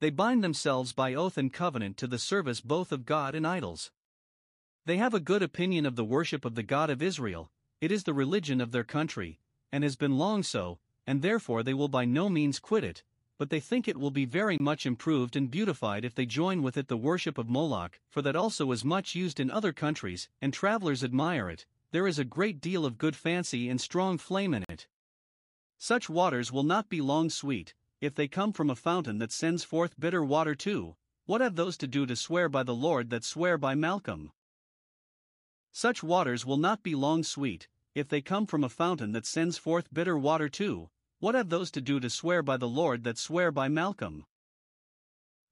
They 0.00 0.08
bind 0.08 0.42
themselves 0.42 0.94
by 0.94 1.12
oath 1.12 1.36
and 1.36 1.52
covenant 1.52 1.98
to 1.98 2.06
the 2.06 2.18
service 2.18 2.62
both 2.62 2.90
of 2.90 3.04
God 3.04 3.34
and 3.34 3.46
idols. 3.46 3.90
They 4.86 4.96
have 4.96 5.12
a 5.12 5.20
good 5.20 5.42
opinion 5.42 5.84
of 5.84 5.94
the 5.94 6.06
worship 6.06 6.46
of 6.46 6.54
the 6.54 6.62
God 6.62 6.88
of 6.88 7.02
Israel, 7.02 7.50
it 7.82 7.92
is 7.92 8.04
the 8.04 8.14
religion 8.14 8.62
of 8.62 8.72
their 8.72 8.82
country, 8.82 9.38
and 9.70 9.84
has 9.84 9.96
been 9.96 10.16
long 10.16 10.42
so, 10.42 10.78
and 11.06 11.20
therefore 11.20 11.62
they 11.62 11.74
will 11.74 11.88
by 11.88 12.06
no 12.06 12.30
means 12.30 12.58
quit 12.58 12.82
it, 12.82 13.02
but 13.36 13.50
they 13.50 13.60
think 13.60 13.86
it 13.86 14.00
will 14.00 14.10
be 14.10 14.24
very 14.24 14.56
much 14.56 14.86
improved 14.86 15.36
and 15.36 15.50
beautified 15.50 16.02
if 16.02 16.14
they 16.14 16.24
join 16.24 16.62
with 16.62 16.78
it 16.78 16.88
the 16.88 16.96
worship 16.96 17.36
of 17.36 17.50
Moloch, 17.50 18.00
for 18.08 18.22
that 18.22 18.36
also 18.36 18.72
is 18.72 18.86
much 18.86 19.14
used 19.14 19.38
in 19.38 19.50
other 19.50 19.74
countries, 19.74 20.30
and 20.40 20.54
travelers 20.54 21.04
admire 21.04 21.50
it, 21.50 21.66
there 21.92 22.06
is 22.06 22.18
a 22.18 22.24
great 22.24 22.60
deal 22.60 22.84
of 22.84 22.98
good 22.98 23.14
fancy 23.14 23.68
and 23.68 23.80
strong 23.80 24.18
flame 24.18 24.54
in 24.54 24.64
it. 24.68 24.88
Such 25.78 26.08
waters 26.08 26.50
will 26.50 26.62
not 26.62 26.88
be 26.88 27.00
long 27.00 27.30
sweet, 27.30 27.74
if 28.00 28.14
they 28.14 28.28
come 28.28 28.52
from 28.52 28.70
a 28.70 28.74
fountain 28.74 29.18
that 29.18 29.30
sends 29.30 29.62
forth 29.62 30.00
bitter 30.00 30.24
water 30.24 30.54
too. 30.54 30.96
What 31.26 31.40
have 31.40 31.54
those 31.54 31.76
to 31.76 31.86
do 31.86 32.04
to 32.06 32.16
swear 32.16 32.48
by 32.48 32.62
the 32.62 32.74
Lord 32.74 33.10
that 33.10 33.24
swear 33.24 33.56
by 33.56 33.74
Malcham? 33.74 34.30
Such 35.70 36.02
waters 36.02 36.44
will 36.44 36.56
not 36.56 36.82
be 36.82 36.94
long 36.94 37.22
sweet, 37.22 37.68
if 37.94 38.08
they 38.08 38.20
come 38.20 38.46
from 38.46 38.64
a 38.64 38.68
fountain 38.68 39.12
that 39.12 39.26
sends 39.26 39.58
forth 39.58 39.92
bitter 39.92 40.18
water 40.18 40.48
too, 40.48 40.88
what 41.20 41.34
have 41.34 41.50
those 41.50 41.70
to 41.72 41.80
do 41.80 42.00
to 42.00 42.10
swear 42.10 42.42
by 42.42 42.56
the 42.56 42.68
Lord 42.68 43.04
that 43.04 43.18
swear 43.18 43.52
by 43.52 43.68
Malcham? 43.68 44.24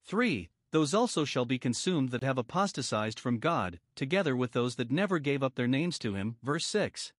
3. 0.06 0.50
Those 0.72 0.94
also 0.94 1.24
shall 1.24 1.44
be 1.44 1.58
consumed 1.58 2.10
that 2.10 2.22
have 2.22 2.38
apostatized 2.38 3.18
from 3.18 3.38
God, 3.38 3.80
together 3.96 4.36
with 4.36 4.52
those 4.52 4.76
that 4.76 4.90
never 4.90 5.18
gave 5.18 5.42
up 5.42 5.56
their 5.56 5.66
names 5.66 5.98
to 6.00 6.14
him. 6.14 6.36
Verse 6.42 6.64
6. 6.66 7.12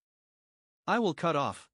I 0.87 0.99
will 0.99 1.13
cut 1.13 1.35
off. 1.35 1.69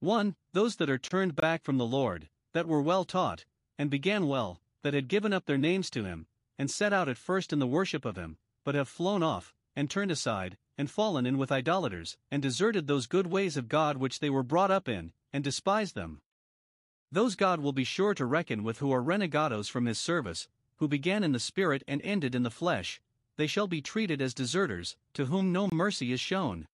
1. 0.00 0.36
Those 0.52 0.76
that 0.76 0.90
are 0.90 0.98
turned 0.98 1.34
back 1.34 1.64
from 1.64 1.78
the 1.78 1.86
Lord, 1.86 2.28
that 2.52 2.68
were 2.68 2.82
well 2.82 3.04
taught, 3.04 3.46
and 3.78 3.90
began 3.90 4.28
well, 4.28 4.60
that 4.82 4.94
had 4.94 5.08
given 5.08 5.32
up 5.32 5.46
their 5.46 5.58
names 5.58 5.90
to 5.90 6.04
him, 6.04 6.26
and 6.58 6.70
set 6.70 6.92
out 6.92 7.08
at 7.08 7.16
first 7.16 7.52
in 7.52 7.58
the 7.58 7.66
worship 7.66 8.04
of 8.04 8.16
him, 8.16 8.36
but 8.64 8.74
have 8.74 8.88
flown 8.88 9.22
off, 9.22 9.54
and 9.74 9.90
turned 9.90 10.10
aside, 10.10 10.56
and 10.76 10.90
fallen 10.90 11.26
in 11.26 11.38
with 11.38 11.50
idolaters, 11.50 12.16
and 12.30 12.42
deserted 12.42 12.86
those 12.86 13.06
good 13.06 13.26
ways 13.26 13.56
of 13.56 13.68
God 13.68 13.96
which 13.96 14.20
they 14.20 14.30
were 14.30 14.42
brought 14.42 14.70
up 14.70 14.88
in, 14.88 15.12
and 15.32 15.42
despised 15.42 15.94
them. 15.94 16.20
Those 17.10 17.36
God 17.36 17.60
will 17.60 17.72
be 17.72 17.84
sure 17.84 18.14
to 18.14 18.26
reckon 18.26 18.62
with 18.62 18.78
who 18.78 18.92
are 18.92 19.02
renegados 19.02 19.70
from 19.70 19.86
his 19.86 19.98
service, 19.98 20.48
who 20.76 20.88
began 20.88 21.24
in 21.24 21.32
the 21.32 21.40
spirit 21.40 21.82
and 21.88 22.02
ended 22.02 22.34
in 22.34 22.42
the 22.42 22.50
flesh, 22.50 23.00
they 23.36 23.46
shall 23.46 23.66
be 23.66 23.80
treated 23.80 24.20
as 24.20 24.34
deserters, 24.34 24.96
to 25.14 25.26
whom 25.26 25.52
no 25.52 25.68
mercy 25.72 26.12
is 26.12 26.20
shown. 26.20 26.66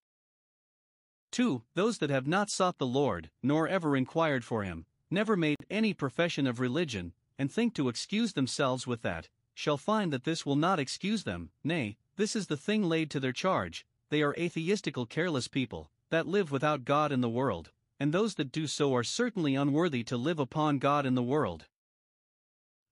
2. 1.30 1.62
Those 1.74 1.98
that 1.98 2.10
have 2.10 2.26
not 2.26 2.50
sought 2.50 2.78
the 2.78 2.86
Lord, 2.86 3.30
nor 3.42 3.68
ever 3.68 3.96
inquired 3.96 4.44
for 4.44 4.64
him, 4.64 4.86
never 5.10 5.36
made 5.36 5.58
any 5.70 5.92
profession 5.92 6.46
of 6.46 6.60
religion, 6.60 7.12
and 7.38 7.50
think 7.50 7.74
to 7.74 7.88
excuse 7.88 8.32
themselves 8.32 8.86
with 8.86 9.02
that, 9.02 9.28
shall 9.54 9.76
find 9.76 10.12
that 10.12 10.24
this 10.24 10.46
will 10.46 10.56
not 10.56 10.80
excuse 10.80 11.24
them, 11.24 11.50
nay, 11.62 11.96
this 12.16 12.34
is 12.34 12.46
the 12.46 12.56
thing 12.56 12.82
laid 12.82 13.10
to 13.10 13.20
their 13.20 13.32
charge, 13.32 13.86
they 14.08 14.22
are 14.22 14.34
atheistical 14.38 15.06
careless 15.06 15.48
people, 15.48 15.90
that 16.10 16.26
live 16.26 16.50
without 16.50 16.84
God 16.84 17.12
in 17.12 17.20
the 17.20 17.28
world, 17.28 17.70
and 17.98 18.12
those 18.12 18.34
that 18.34 18.52
do 18.52 18.66
so 18.66 18.94
are 18.94 19.04
certainly 19.04 19.54
unworthy 19.54 20.02
to 20.04 20.16
live 20.16 20.38
upon 20.38 20.78
God 20.78 21.06
in 21.06 21.14
the 21.14 21.22
world. 21.22 21.66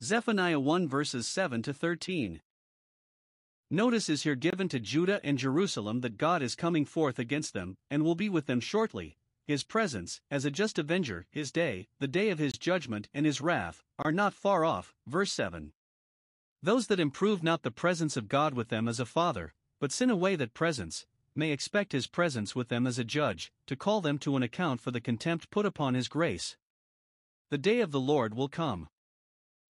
Zephaniah 0.02 0.60
1 0.60 0.88
verses 0.88 1.26
7 1.26 1.62
to 1.62 1.72
13. 1.72 2.40
Notice 3.70 4.08
is 4.08 4.24
here 4.24 4.34
given 4.34 4.68
to 4.68 4.78
Judah 4.78 5.20
and 5.24 5.38
Jerusalem 5.38 6.00
that 6.00 6.18
God 6.18 6.42
is 6.42 6.54
coming 6.54 6.84
forth 6.84 7.18
against 7.18 7.54
them, 7.54 7.76
and 7.90 8.02
will 8.02 8.14
be 8.14 8.28
with 8.28 8.46
them 8.46 8.60
shortly. 8.60 9.16
His 9.46 9.64
presence, 9.64 10.20
as 10.30 10.44
a 10.44 10.50
just 10.50 10.78
avenger, 10.78 11.26
his 11.30 11.50
day, 11.50 11.88
the 11.98 12.06
day 12.06 12.30
of 12.30 12.38
his 12.38 12.52
judgment 12.52 13.08
and 13.14 13.24
his 13.24 13.40
wrath, 13.40 13.82
are 13.98 14.12
not 14.12 14.34
far 14.34 14.64
off. 14.64 14.94
Verse 15.06 15.32
7. 15.32 15.72
Those 16.62 16.86
that 16.88 17.00
improve 17.00 17.42
not 17.42 17.62
the 17.62 17.70
presence 17.70 18.16
of 18.16 18.28
God 18.28 18.54
with 18.54 18.68
them 18.68 18.86
as 18.86 19.00
a 19.00 19.06
father, 19.06 19.54
but 19.80 19.90
sin 19.90 20.10
away 20.10 20.36
that 20.36 20.54
presence, 20.54 21.06
may 21.34 21.50
expect 21.50 21.92
his 21.92 22.06
presence 22.06 22.54
with 22.54 22.68
them 22.68 22.86
as 22.86 22.98
a 22.98 23.04
judge, 23.04 23.52
to 23.66 23.76
call 23.76 24.00
them 24.00 24.18
to 24.18 24.36
an 24.36 24.42
account 24.42 24.80
for 24.80 24.90
the 24.90 25.00
contempt 25.00 25.50
put 25.50 25.66
upon 25.66 25.94
his 25.94 26.08
grace. 26.08 26.56
The 27.50 27.58
day 27.58 27.80
of 27.80 27.90
the 27.90 28.00
Lord 28.00 28.34
will 28.34 28.48
come. 28.48 28.88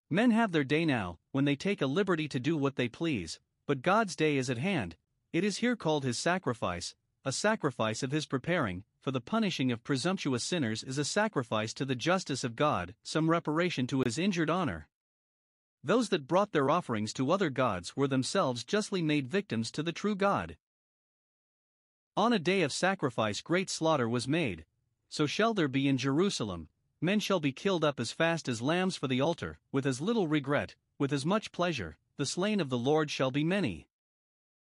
Men 0.09 0.31
have 0.31 0.51
their 0.51 0.63
day 0.63 0.85
now, 0.85 1.19
when 1.31 1.45
they 1.45 1.55
take 1.55 1.81
a 1.81 1.87
liberty 1.87 2.27
to 2.27 2.39
do 2.39 2.55
what 2.55 2.75
they 2.75 2.87
please, 2.87 3.39
but 3.65 3.81
God's 3.81 4.15
day 4.15 4.37
is 4.37 4.49
at 4.49 4.57
hand. 4.57 4.95
It 5.31 5.43
is 5.43 5.57
here 5.57 5.75
called 5.75 6.03
his 6.03 6.17
sacrifice, 6.17 6.95
a 7.25 7.31
sacrifice 7.31 8.03
of 8.03 8.11
his 8.11 8.25
preparing, 8.25 8.83
for 8.99 9.11
the 9.11 9.21
punishing 9.21 9.71
of 9.71 9.83
presumptuous 9.83 10.43
sinners 10.43 10.83
is 10.83 10.97
a 10.97 11.05
sacrifice 11.05 11.73
to 11.73 11.85
the 11.85 11.95
justice 11.95 12.43
of 12.43 12.55
God, 12.55 12.95
some 13.03 13.29
reparation 13.29 13.87
to 13.87 14.01
his 14.01 14.17
injured 14.17 14.49
honor. 14.49 14.87
Those 15.83 16.09
that 16.09 16.27
brought 16.27 16.51
their 16.51 16.69
offerings 16.69 17.11
to 17.13 17.31
other 17.31 17.49
gods 17.49 17.95
were 17.95 18.07
themselves 18.07 18.63
justly 18.63 19.01
made 19.01 19.27
victims 19.27 19.71
to 19.71 19.83
the 19.83 19.91
true 19.91 20.15
God. 20.15 20.57
On 22.15 22.31
a 22.31 22.37
day 22.37 22.61
of 22.61 22.71
sacrifice 22.71 23.41
great 23.41 23.71
slaughter 23.71 24.07
was 24.07 24.27
made. 24.27 24.65
So 25.09 25.25
shall 25.25 25.55
there 25.55 25.67
be 25.67 25.87
in 25.87 25.97
Jerusalem. 25.97 26.67
Men 27.01 27.19
shall 27.19 27.39
be 27.39 27.51
killed 27.51 27.83
up 27.83 27.99
as 27.99 28.11
fast 28.11 28.47
as 28.47 28.61
lambs 28.61 28.95
for 28.95 29.07
the 29.07 29.19
altar, 29.19 29.57
with 29.71 29.87
as 29.87 29.99
little 29.99 30.27
regret, 30.27 30.75
with 30.99 31.11
as 31.11 31.25
much 31.25 31.51
pleasure, 31.51 31.97
the 32.17 32.27
slain 32.27 32.59
of 32.59 32.69
the 32.69 32.77
Lord 32.77 33.09
shall 33.09 33.31
be 33.31 33.43
many. 33.43 33.87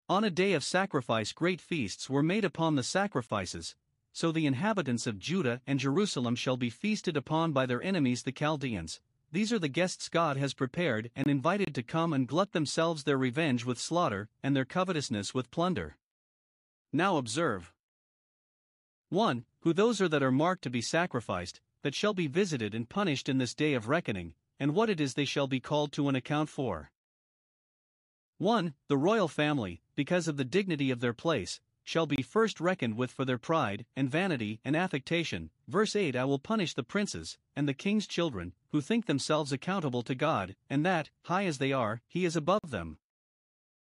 On 0.07 0.23
a 0.23 0.29
day 0.29 0.53
of 0.53 0.63
sacrifice 0.63 1.33
great 1.33 1.59
feasts 1.59 2.09
were 2.09 2.23
made 2.23 2.45
upon 2.45 2.75
the 2.75 2.83
sacrifices, 2.83 3.75
so 4.13 4.31
the 4.31 4.45
inhabitants 4.45 5.05
of 5.05 5.19
Judah 5.19 5.59
and 5.67 5.79
Jerusalem 5.79 6.37
shall 6.37 6.55
be 6.55 6.69
feasted 6.69 7.17
upon 7.17 7.51
by 7.51 7.65
their 7.65 7.83
enemies 7.83 8.23
the 8.23 8.31
Chaldeans. 8.31 9.01
These 9.33 9.51
are 9.51 9.59
the 9.59 9.67
guests 9.67 10.07
God 10.07 10.37
has 10.37 10.53
prepared 10.53 11.11
and 11.13 11.27
invited 11.27 11.75
to 11.75 11.83
come 11.83 12.13
and 12.13 12.25
glut 12.25 12.53
themselves 12.53 13.03
their 13.03 13.17
revenge 13.17 13.65
with 13.65 13.79
slaughter, 13.79 14.29
and 14.41 14.55
their 14.55 14.63
covetousness 14.63 15.33
with 15.33 15.51
plunder. 15.51 15.97
Now 16.95 17.17
observe 17.17 17.73
1. 19.09 19.45
Who 19.61 19.73
those 19.73 19.99
are 19.99 20.07
that 20.09 20.21
are 20.21 20.31
marked 20.31 20.61
to 20.63 20.69
be 20.69 20.81
sacrificed, 20.81 21.59
that 21.81 21.95
shall 21.95 22.13
be 22.13 22.27
visited 22.27 22.75
and 22.75 22.87
punished 22.87 23.27
in 23.27 23.39
this 23.39 23.55
day 23.55 23.73
of 23.73 23.87
reckoning, 23.87 24.35
and 24.59 24.75
what 24.75 24.91
it 24.91 25.01
is 25.01 25.15
they 25.15 25.25
shall 25.25 25.47
be 25.47 25.59
called 25.59 25.91
to 25.93 26.07
an 26.07 26.15
account 26.15 26.49
for. 26.49 26.91
1. 28.37 28.75
The 28.89 28.97
royal 28.97 29.27
family, 29.27 29.81
because 29.95 30.27
of 30.27 30.37
the 30.37 30.45
dignity 30.45 30.91
of 30.91 30.99
their 30.99 31.13
place, 31.13 31.59
shall 31.83 32.05
be 32.05 32.21
first 32.21 32.61
reckoned 32.61 32.95
with 32.95 33.11
for 33.11 33.25
their 33.25 33.39
pride, 33.39 33.87
and 33.95 34.07
vanity, 34.07 34.59
and 34.63 34.75
affectation. 34.75 35.49
Verse 35.67 35.95
8 35.95 36.15
I 36.15 36.25
will 36.25 36.37
punish 36.37 36.75
the 36.75 36.83
princes, 36.83 37.39
and 37.55 37.67
the 37.67 37.73
king's 37.73 38.05
children, 38.05 38.53
who 38.71 38.81
think 38.81 39.07
themselves 39.07 39.51
accountable 39.51 40.03
to 40.03 40.13
God, 40.13 40.55
and 40.69 40.85
that, 40.85 41.09
high 41.23 41.45
as 41.45 41.57
they 41.57 41.71
are, 41.73 42.01
he 42.07 42.23
is 42.23 42.35
above 42.35 42.69
them. 42.69 42.99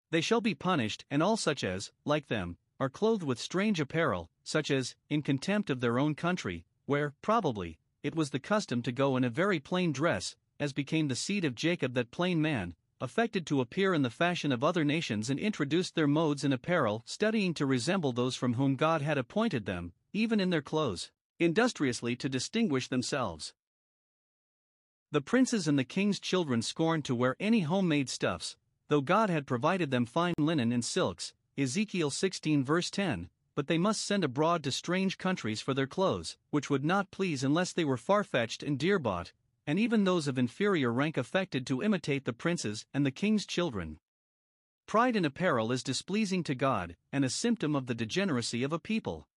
They 0.09 0.21
shall 0.21 0.41
be 0.41 0.55
punished, 0.55 1.05
and 1.11 1.21
all 1.21 1.37
such 1.37 1.63
as, 1.63 1.91
like 2.05 2.27
them, 2.27 2.57
are 2.79 2.89
clothed 2.89 3.23
with 3.23 3.39
strange 3.39 3.79
apparel, 3.79 4.29
such 4.43 4.69
as, 4.71 4.95
in 5.09 5.21
contempt 5.21 5.69
of 5.69 5.79
their 5.79 5.99
own 5.99 6.15
country, 6.15 6.65
where, 6.85 7.13
probably, 7.21 7.79
it 8.01 8.15
was 8.15 8.31
the 8.31 8.39
custom 8.39 8.81
to 8.81 8.91
go 8.91 9.15
in 9.15 9.23
a 9.23 9.29
very 9.29 9.59
plain 9.59 9.91
dress, 9.91 10.35
as 10.59 10.73
became 10.73 11.07
the 11.07 11.15
seed 11.15 11.45
of 11.45 11.55
Jacob 11.55 11.93
that 11.93 12.11
plain 12.11 12.41
man, 12.41 12.75
affected 12.99 13.45
to 13.45 13.61
appear 13.61 13.93
in 13.93 14.01
the 14.01 14.09
fashion 14.09 14.51
of 14.51 14.63
other 14.63 14.85
nations 14.85 15.29
and 15.29 15.39
introduced 15.39 15.95
their 15.95 16.07
modes 16.07 16.43
in 16.43 16.53
apparel, 16.53 17.03
studying 17.05 17.53
to 17.53 17.65
resemble 17.65 18.13
those 18.13 18.35
from 18.35 18.53
whom 18.53 18.75
God 18.75 19.01
had 19.01 19.17
appointed 19.17 19.65
them, 19.65 19.93
even 20.13 20.39
in 20.39 20.49
their 20.49 20.61
clothes, 20.61 21.11
industriously 21.39 22.15
to 22.15 22.29
distinguish 22.29 22.87
themselves. 22.87 23.53
The 25.11 25.21
princes 25.21 25.67
and 25.67 25.77
the 25.77 25.83
king's 25.83 26.19
children 26.19 26.61
scorned 26.61 27.05
to 27.05 27.15
wear 27.15 27.35
any 27.39 27.61
homemade 27.61 28.09
stuffs, 28.09 28.55
though 28.87 29.01
God 29.01 29.29
had 29.29 29.45
provided 29.45 29.91
them 29.91 30.05
fine 30.05 30.33
linen 30.37 30.71
and 30.71 30.83
silks, 30.83 31.33
Ezekiel 31.55 32.09
16 32.09 32.63
verse 32.63 32.89
10, 32.89 33.29
but 33.53 33.67
they 33.67 33.77
must 33.77 34.03
send 34.03 34.23
abroad 34.23 34.63
to 34.63 34.71
strange 34.71 35.19
countries 35.19 35.61
for 35.61 35.75
their 35.75 35.85
clothes, 35.85 36.35
which 36.49 36.69
would 36.69 36.83
not 36.83 37.11
please 37.11 37.43
unless 37.43 37.73
they 37.73 37.85
were 37.85 37.97
far 37.97 38.23
fetched 38.23 38.63
and 38.63 38.79
dear 38.79 38.97
bought, 38.97 39.33
and 39.67 39.77
even 39.77 40.03
those 40.03 40.27
of 40.27 40.39
inferior 40.39 40.91
rank 40.91 41.15
affected 41.15 41.67
to 41.67 41.83
imitate 41.83 42.25
the 42.25 42.33
princes 42.33 42.87
and 42.91 43.05
the 43.05 43.11
king's 43.11 43.45
children. 43.45 43.99
Pride 44.87 45.15
in 45.15 45.25
apparel 45.25 45.71
is 45.71 45.83
displeasing 45.83 46.43
to 46.43 46.55
God, 46.55 46.97
and 47.11 47.23
a 47.23 47.29
symptom 47.29 47.75
of 47.75 47.85
the 47.85 47.95
degeneracy 47.95 48.63
of 48.63 48.73
a 48.73 48.79
people. 48.79 49.27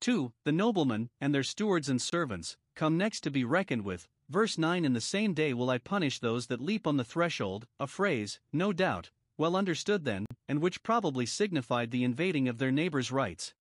2. 0.00 0.32
The 0.44 0.52
noblemen, 0.52 1.10
and 1.20 1.34
their 1.34 1.42
stewards 1.42 1.88
and 1.88 2.00
servants, 2.00 2.56
come 2.76 2.96
next 2.96 3.22
to 3.22 3.30
be 3.30 3.44
reckoned 3.44 3.82
with. 3.82 4.08
Verse 4.28 4.56
9 4.56 4.84
In 4.84 4.92
the 4.92 5.00
same 5.00 5.34
day 5.34 5.52
will 5.52 5.68
I 5.68 5.78
punish 5.78 6.20
those 6.20 6.46
that 6.46 6.60
leap 6.60 6.86
on 6.86 6.96
the 6.96 7.04
threshold, 7.04 7.66
a 7.80 7.86
phrase, 7.86 8.38
no 8.52 8.72
doubt, 8.72 9.10
well 9.38 9.56
understood 9.56 10.04
then, 10.04 10.26
and 10.48 10.60
which 10.60 10.82
probably 10.82 11.26
signified 11.26 11.90
the 11.90 12.04
invading 12.04 12.48
of 12.48 12.58
their 12.58 12.72
neighbors' 12.72 13.12
rights. 13.12 13.54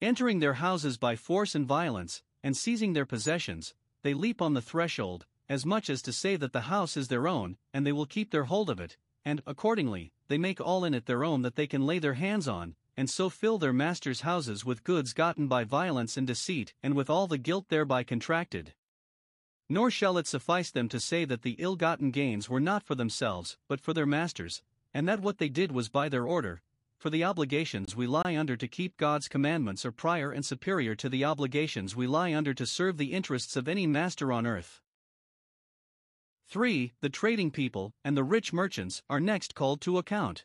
Entering 0.00 0.40
their 0.40 0.54
houses 0.54 0.98
by 0.98 1.16
force 1.16 1.54
and 1.54 1.66
violence, 1.66 2.22
and 2.42 2.56
seizing 2.56 2.92
their 2.92 3.06
possessions, 3.06 3.74
they 4.02 4.14
leap 4.14 4.42
on 4.42 4.54
the 4.54 4.62
threshold, 4.62 5.26
as 5.48 5.64
much 5.64 5.88
as 5.88 6.02
to 6.02 6.12
say 6.12 6.36
that 6.36 6.52
the 6.52 6.62
house 6.62 6.96
is 6.96 7.08
their 7.08 7.28
own, 7.28 7.56
and 7.72 7.86
they 7.86 7.92
will 7.92 8.06
keep 8.06 8.30
their 8.30 8.44
hold 8.44 8.68
of 8.68 8.80
it, 8.80 8.96
and, 9.24 9.42
accordingly, 9.46 10.12
they 10.28 10.38
make 10.38 10.60
all 10.60 10.84
in 10.84 10.94
it 10.94 11.06
their 11.06 11.24
own 11.24 11.42
that 11.42 11.56
they 11.56 11.66
can 11.66 11.86
lay 11.86 11.98
their 11.98 12.14
hands 12.14 12.48
on, 12.48 12.74
and 12.96 13.08
so 13.08 13.30
fill 13.30 13.58
their 13.58 13.72
masters' 13.72 14.22
houses 14.22 14.64
with 14.64 14.84
goods 14.84 15.12
gotten 15.12 15.48
by 15.48 15.64
violence 15.64 16.16
and 16.16 16.26
deceit, 16.26 16.74
and 16.82 16.94
with 16.94 17.08
all 17.08 17.26
the 17.26 17.38
guilt 17.38 17.66
thereby 17.68 18.02
contracted. 18.02 18.74
Nor 19.68 19.90
shall 19.90 20.18
it 20.18 20.26
suffice 20.26 20.70
them 20.70 20.88
to 20.88 21.00
say 21.00 21.24
that 21.24 21.42
the 21.42 21.56
ill 21.58 21.76
gotten 21.76 22.10
gains 22.10 22.50
were 22.50 22.60
not 22.60 22.82
for 22.82 22.94
themselves, 22.94 23.56
but 23.68 23.80
for 23.80 23.94
their 23.94 24.06
masters, 24.06 24.62
and 24.94 25.08
that 25.08 25.20
what 25.20 25.38
they 25.38 25.48
did 25.48 25.72
was 25.72 25.88
by 25.88 26.08
their 26.08 26.26
order, 26.26 26.62
for 26.98 27.10
the 27.10 27.24
obligations 27.24 27.96
we 27.96 28.06
lie 28.06 28.36
under 28.36 28.56
to 28.56 28.68
keep 28.68 28.96
God's 28.96 29.26
commandments 29.26 29.84
are 29.84 29.90
prior 29.90 30.30
and 30.30 30.46
superior 30.46 30.94
to 30.94 31.08
the 31.08 31.24
obligations 31.24 31.96
we 31.96 32.06
lie 32.06 32.32
under 32.32 32.54
to 32.54 32.64
serve 32.64 32.96
the 32.96 33.12
interests 33.12 33.56
of 33.56 33.66
any 33.66 33.88
master 33.88 34.32
on 34.32 34.46
earth. 34.46 34.80
3. 36.46 36.92
The 37.00 37.08
trading 37.08 37.50
people 37.50 37.92
and 38.04 38.16
the 38.16 38.22
rich 38.22 38.52
merchants 38.52 39.02
are 39.10 39.18
next 39.18 39.56
called 39.56 39.80
to 39.80 39.98
account. 39.98 40.44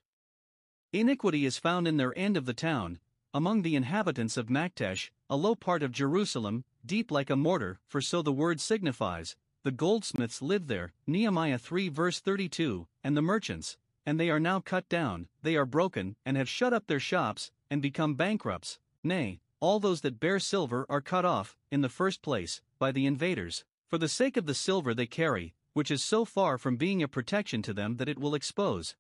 Iniquity 0.92 1.46
is 1.46 1.60
found 1.60 1.88
in 1.88 1.98
their 1.98 2.18
end 2.18 2.38
of 2.38 2.46
the 2.46 2.56
town, 2.56 3.00
among 3.34 3.62
the 3.62 3.76
inhabitants 3.76 4.36
of 4.36 4.48
Maktesh, 4.48 5.12
a 5.30 5.36
low 5.36 5.54
part 5.54 5.84
of 5.84 5.92
Jerusalem, 5.92 6.64
deep 6.84 7.12
like 7.12 7.30
a 7.30 7.36
mortar, 7.36 7.80
for 7.86 8.02
so 8.02 8.24
the 8.24 8.32
word 8.32 8.60
signifies. 8.60 9.36
The 9.64 9.72
goldsmiths 9.72 10.42
live 10.42 10.66
there, 10.66 10.94
Nehemiah 11.06 11.60
3 11.60 11.90
verse 11.90 12.20
32, 12.20 12.88
and 13.04 13.16
the 13.16 13.22
merchants, 13.22 13.78
and 14.08 14.18
they 14.18 14.30
are 14.30 14.40
now 14.40 14.62
cut 14.62 14.88
down, 14.88 15.28
they 15.44 15.58
are 15.58 15.66
broken, 15.66 16.16
and 16.26 16.38
have 16.38 16.48
shut 16.48 16.72
up 16.72 16.88
their 16.88 17.00
shops, 17.00 17.52
and 17.70 17.82
become 17.82 18.16
bankrupts. 18.16 18.80
Nay, 19.04 19.42
all 19.60 19.82
those 19.82 20.00
that 20.00 20.18
bear 20.18 20.40
silver 20.40 20.86
are 20.88 21.02
cut 21.02 21.26
off, 21.26 21.58
in 21.72 21.82
the 21.82 21.90
first 21.90 22.22
place, 22.22 22.62
by 22.80 22.90
the 22.90 23.06
invaders, 23.06 23.66
for 23.90 23.98
the 23.98 24.08
sake 24.08 24.38
of 24.38 24.46
the 24.46 24.54
silver 24.54 24.94
they 24.94 25.08
carry, 25.08 25.54
which 25.74 25.92
is 25.92 26.02
so 26.02 26.24
far 26.24 26.58
from 26.58 26.78
being 26.78 27.04
a 27.04 27.08
protection 27.10 27.62
to 27.62 27.74
them 27.74 27.98
that 27.98 28.08
it 28.08 28.18
will 28.18 28.34
expose 28.34 28.96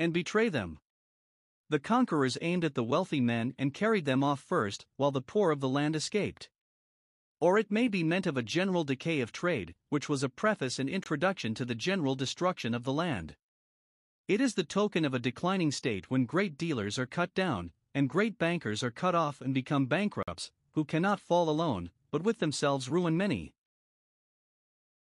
and 0.00 0.12
betray 0.12 0.48
them. 0.48 0.80
The 1.68 1.78
conquerors 1.78 2.36
aimed 2.40 2.64
at 2.64 2.74
the 2.74 2.82
wealthy 2.82 3.20
men 3.20 3.54
and 3.56 3.72
carried 3.72 4.04
them 4.04 4.24
off 4.24 4.40
first, 4.40 4.84
while 4.96 5.12
the 5.12 5.22
poor 5.22 5.52
of 5.52 5.60
the 5.60 5.68
land 5.68 5.94
escaped. 5.94 6.50
Or 7.40 7.56
it 7.56 7.70
may 7.70 7.86
be 7.86 8.02
meant 8.02 8.26
of 8.26 8.36
a 8.36 8.42
general 8.42 8.82
decay 8.82 9.20
of 9.20 9.30
trade, 9.30 9.76
which 9.90 10.08
was 10.08 10.24
a 10.24 10.28
preface 10.28 10.80
and 10.80 10.88
introduction 10.88 11.54
to 11.54 11.64
the 11.64 11.76
general 11.76 12.16
destruction 12.16 12.74
of 12.74 12.82
the 12.82 12.92
land. 12.92 13.36
It 14.28 14.42
is 14.42 14.52
the 14.52 14.62
token 14.62 15.06
of 15.06 15.14
a 15.14 15.18
declining 15.18 15.72
state 15.72 16.10
when 16.10 16.26
great 16.26 16.58
dealers 16.58 16.98
are 16.98 17.06
cut 17.06 17.34
down, 17.34 17.72
and 17.94 18.10
great 18.10 18.36
bankers 18.36 18.82
are 18.82 18.90
cut 18.90 19.14
off 19.14 19.40
and 19.40 19.54
become 19.54 19.86
bankrupts, 19.86 20.50
who 20.72 20.84
cannot 20.84 21.18
fall 21.18 21.48
alone, 21.48 21.90
but 22.10 22.22
with 22.22 22.38
themselves 22.38 22.90
ruin 22.90 23.16
many. 23.16 23.54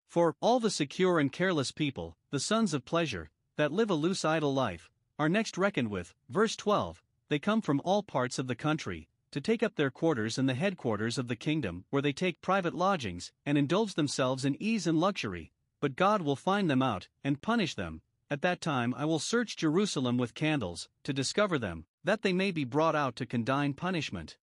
For 0.06 0.36
all 0.40 0.60
the 0.60 0.70
secure 0.70 1.18
and 1.18 1.32
careless 1.32 1.72
people, 1.72 2.16
the 2.30 2.38
sons 2.38 2.72
of 2.72 2.84
pleasure, 2.84 3.28
that 3.56 3.72
live 3.72 3.90
a 3.90 3.94
loose 3.94 4.24
idle 4.24 4.54
life, 4.54 4.88
are 5.18 5.28
next 5.28 5.58
reckoned 5.58 5.90
with. 5.90 6.14
Verse 6.28 6.54
12 6.54 7.02
They 7.28 7.40
come 7.40 7.60
from 7.60 7.82
all 7.84 8.04
parts 8.04 8.38
of 8.38 8.46
the 8.46 8.54
country, 8.54 9.08
to 9.32 9.40
take 9.40 9.64
up 9.64 9.74
their 9.74 9.90
quarters 9.90 10.38
in 10.38 10.46
the 10.46 10.54
headquarters 10.54 11.18
of 11.18 11.26
the 11.26 11.34
kingdom, 11.34 11.84
where 11.90 12.02
they 12.02 12.12
take 12.12 12.40
private 12.40 12.72
lodgings, 12.72 13.32
and 13.44 13.58
indulge 13.58 13.94
themselves 13.94 14.44
in 14.44 14.56
ease 14.62 14.86
and 14.86 15.00
luxury. 15.00 15.50
But 15.80 15.96
God 15.96 16.22
will 16.22 16.36
find 16.36 16.70
them 16.70 16.82
out, 16.82 17.08
and 17.24 17.42
punish 17.42 17.74
them. 17.74 18.00
At 18.30 18.42
that 18.42 18.60
time 18.60 18.94
I 18.94 19.06
will 19.06 19.18
search 19.18 19.56
Jerusalem 19.56 20.18
with 20.18 20.34
candles, 20.34 20.88
to 21.04 21.14
discover 21.14 21.58
them, 21.58 21.86
that 22.04 22.22
they 22.22 22.32
may 22.32 22.50
be 22.50 22.64
brought 22.64 22.94
out 22.94 23.16
to 23.16 23.26
condign 23.26 23.72
punishment. 23.72 24.36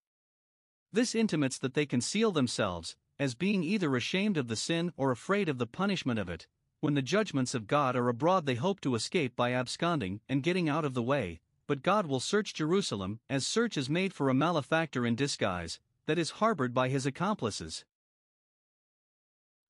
This 0.92 1.14
intimates 1.14 1.60
that 1.60 1.76
they 1.76 1.86
conceal 1.86 2.32
themselves, 2.32 2.96
as 3.20 3.36
being 3.36 3.64
either 3.64 3.96
ashamed 3.96 4.38
of 4.38 4.48
the 4.48 4.56
sin 4.56 4.92
or 4.98 5.12
afraid 5.12 5.50
of 5.50 5.60
the 5.60 5.68
punishment 5.68 6.20
of 6.20 6.30
it. 6.30 6.48
When 6.80 6.96
the 6.96 7.02
judgments 7.02 7.54
of 7.54 7.68
God 7.68 7.96
are 7.96 8.10
abroad, 8.10 8.46
they 8.46 8.56
hope 8.56 8.82
to 8.82 8.96
escape 8.96 9.36
by 9.36 9.54
absconding 9.54 10.22
and 10.28 10.44
getting 10.44 10.68
out 10.68 10.86
of 10.86 10.94
the 10.94 11.04
way, 11.04 11.40
but 11.68 11.84
God 11.84 12.06
will 12.06 12.20
search 12.20 12.54
Jerusalem, 12.54 13.20
as 13.30 13.46
search 13.46 13.78
is 13.78 13.90
made 13.90 14.14
for 14.14 14.30
a 14.30 14.34
malefactor 14.34 15.06
in 15.06 15.16
disguise, 15.16 15.80
that 16.06 16.20
is 16.20 16.42
harbored 16.42 16.74
by 16.74 16.90
his 16.90 17.06
accomplices. 17.06 17.86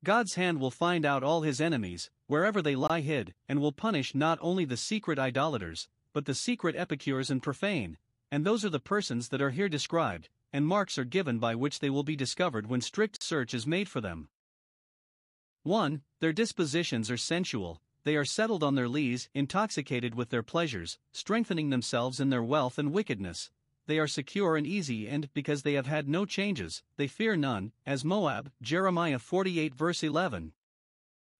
God's 0.06 0.36
hand 0.36 0.60
will 0.60 0.70
find 0.70 1.04
out 1.04 1.24
all 1.24 1.42
his 1.42 1.60
enemies, 1.60 2.12
wherever 2.28 2.62
they 2.62 2.76
lie 2.76 3.02
hid, 3.02 3.34
and 3.50 3.60
will 3.60 3.72
punish 3.72 4.14
not 4.14 4.38
only 4.40 4.64
the 4.64 4.78
secret 4.78 5.18
idolaters, 5.18 5.88
but 6.14 6.26
the 6.26 6.36
secret 6.36 6.76
epicures 6.76 7.32
and 7.32 7.42
profane, 7.42 7.98
and 8.32 8.46
those 8.46 8.64
are 8.64 8.70
the 8.70 8.80
persons 8.80 9.30
that 9.30 9.42
are 9.42 9.50
here 9.50 9.68
described, 9.68 10.30
and 10.54 10.68
marks 10.68 11.00
are 11.00 11.06
given 11.06 11.40
by 11.40 11.56
which 11.56 11.80
they 11.80 11.90
will 11.90 12.04
be 12.04 12.16
discovered 12.16 12.68
when 12.68 12.82
strict 12.82 13.24
search 13.24 13.52
is 13.56 13.66
made 13.66 13.90
for 13.90 14.00
them. 14.00 14.30
1. 15.64 16.04
Their 16.20 16.34
dispositions 16.34 17.10
are 17.10 17.18
sensual, 17.18 17.82
they 18.04 18.16
are 18.16 18.26
settled 18.26 18.62
on 18.62 18.76
their 18.76 18.88
lees, 18.88 19.28
intoxicated 19.34 20.14
with 20.14 20.30
their 20.30 20.44
pleasures, 20.44 21.00
strengthening 21.14 21.72
themselves 21.72 22.20
in 22.20 22.30
their 22.30 22.44
wealth 22.44 22.78
and 22.78 22.94
wickedness. 22.94 23.50
They 23.88 24.00
are 24.00 24.08
secure 24.08 24.58
and 24.58 24.66
easy, 24.66 25.08
and 25.08 25.32
because 25.34 25.62
they 25.62 25.74
have 25.74 25.86
had 25.86 26.08
no 26.08 26.26
changes, 26.26 26.82
they 26.98 27.08
fear 27.08 27.36
none, 27.36 27.72
as 27.86 28.04
Moab, 28.04 28.52
Jeremiah 28.62 29.20
48 29.20 29.76
verse 29.76 30.04
11. 30.04 30.54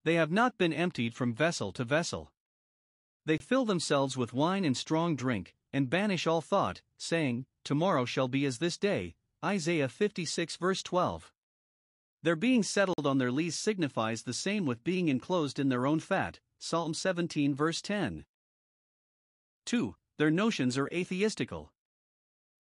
They 0.04 0.16
have 0.16 0.32
not 0.32 0.58
been 0.58 0.74
emptied 0.74 1.16
from 1.16 1.34
vessel 1.34 1.72
to 1.72 1.84
vessel. 1.84 2.32
They 3.26 3.38
fill 3.38 3.66
themselves 3.66 4.16
with 4.16 4.34
wine 4.34 4.64
and 4.64 4.78
strong 4.78 5.16
drink, 5.16 5.56
and 5.74 5.90
banish 5.90 6.28
all 6.28 6.42
thought, 6.42 6.84
saying, 6.98 7.48
Tomorrow 7.64 8.06
shall 8.06 8.28
be 8.28 8.46
as 8.46 8.60
this 8.60 8.78
day. 8.78 9.16
Isaiah 9.44 9.90
56 9.90 10.56
verse 10.58 10.84
12. 10.84 11.32
Their 12.22 12.36
being 12.36 12.62
settled 12.64 13.06
on 13.06 13.18
their 13.18 13.32
lees 13.32 13.56
signifies 13.56 14.24
the 14.24 14.34
same 14.34 14.66
with 14.66 14.84
being 14.84 15.08
enclosed 15.08 15.60
in 15.60 15.70
their 15.70 15.86
own 15.88 16.00
fat, 16.00 16.40
Psalm 16.60 16.94
17 16.94 17.54
verse 17.56 17.82
10. 17.82 18.26
2. 19.66 19.96
Their 20.18 20.32
notions 20.32 20.78
are 20.78 20.90
atheistical. 20.94 21.72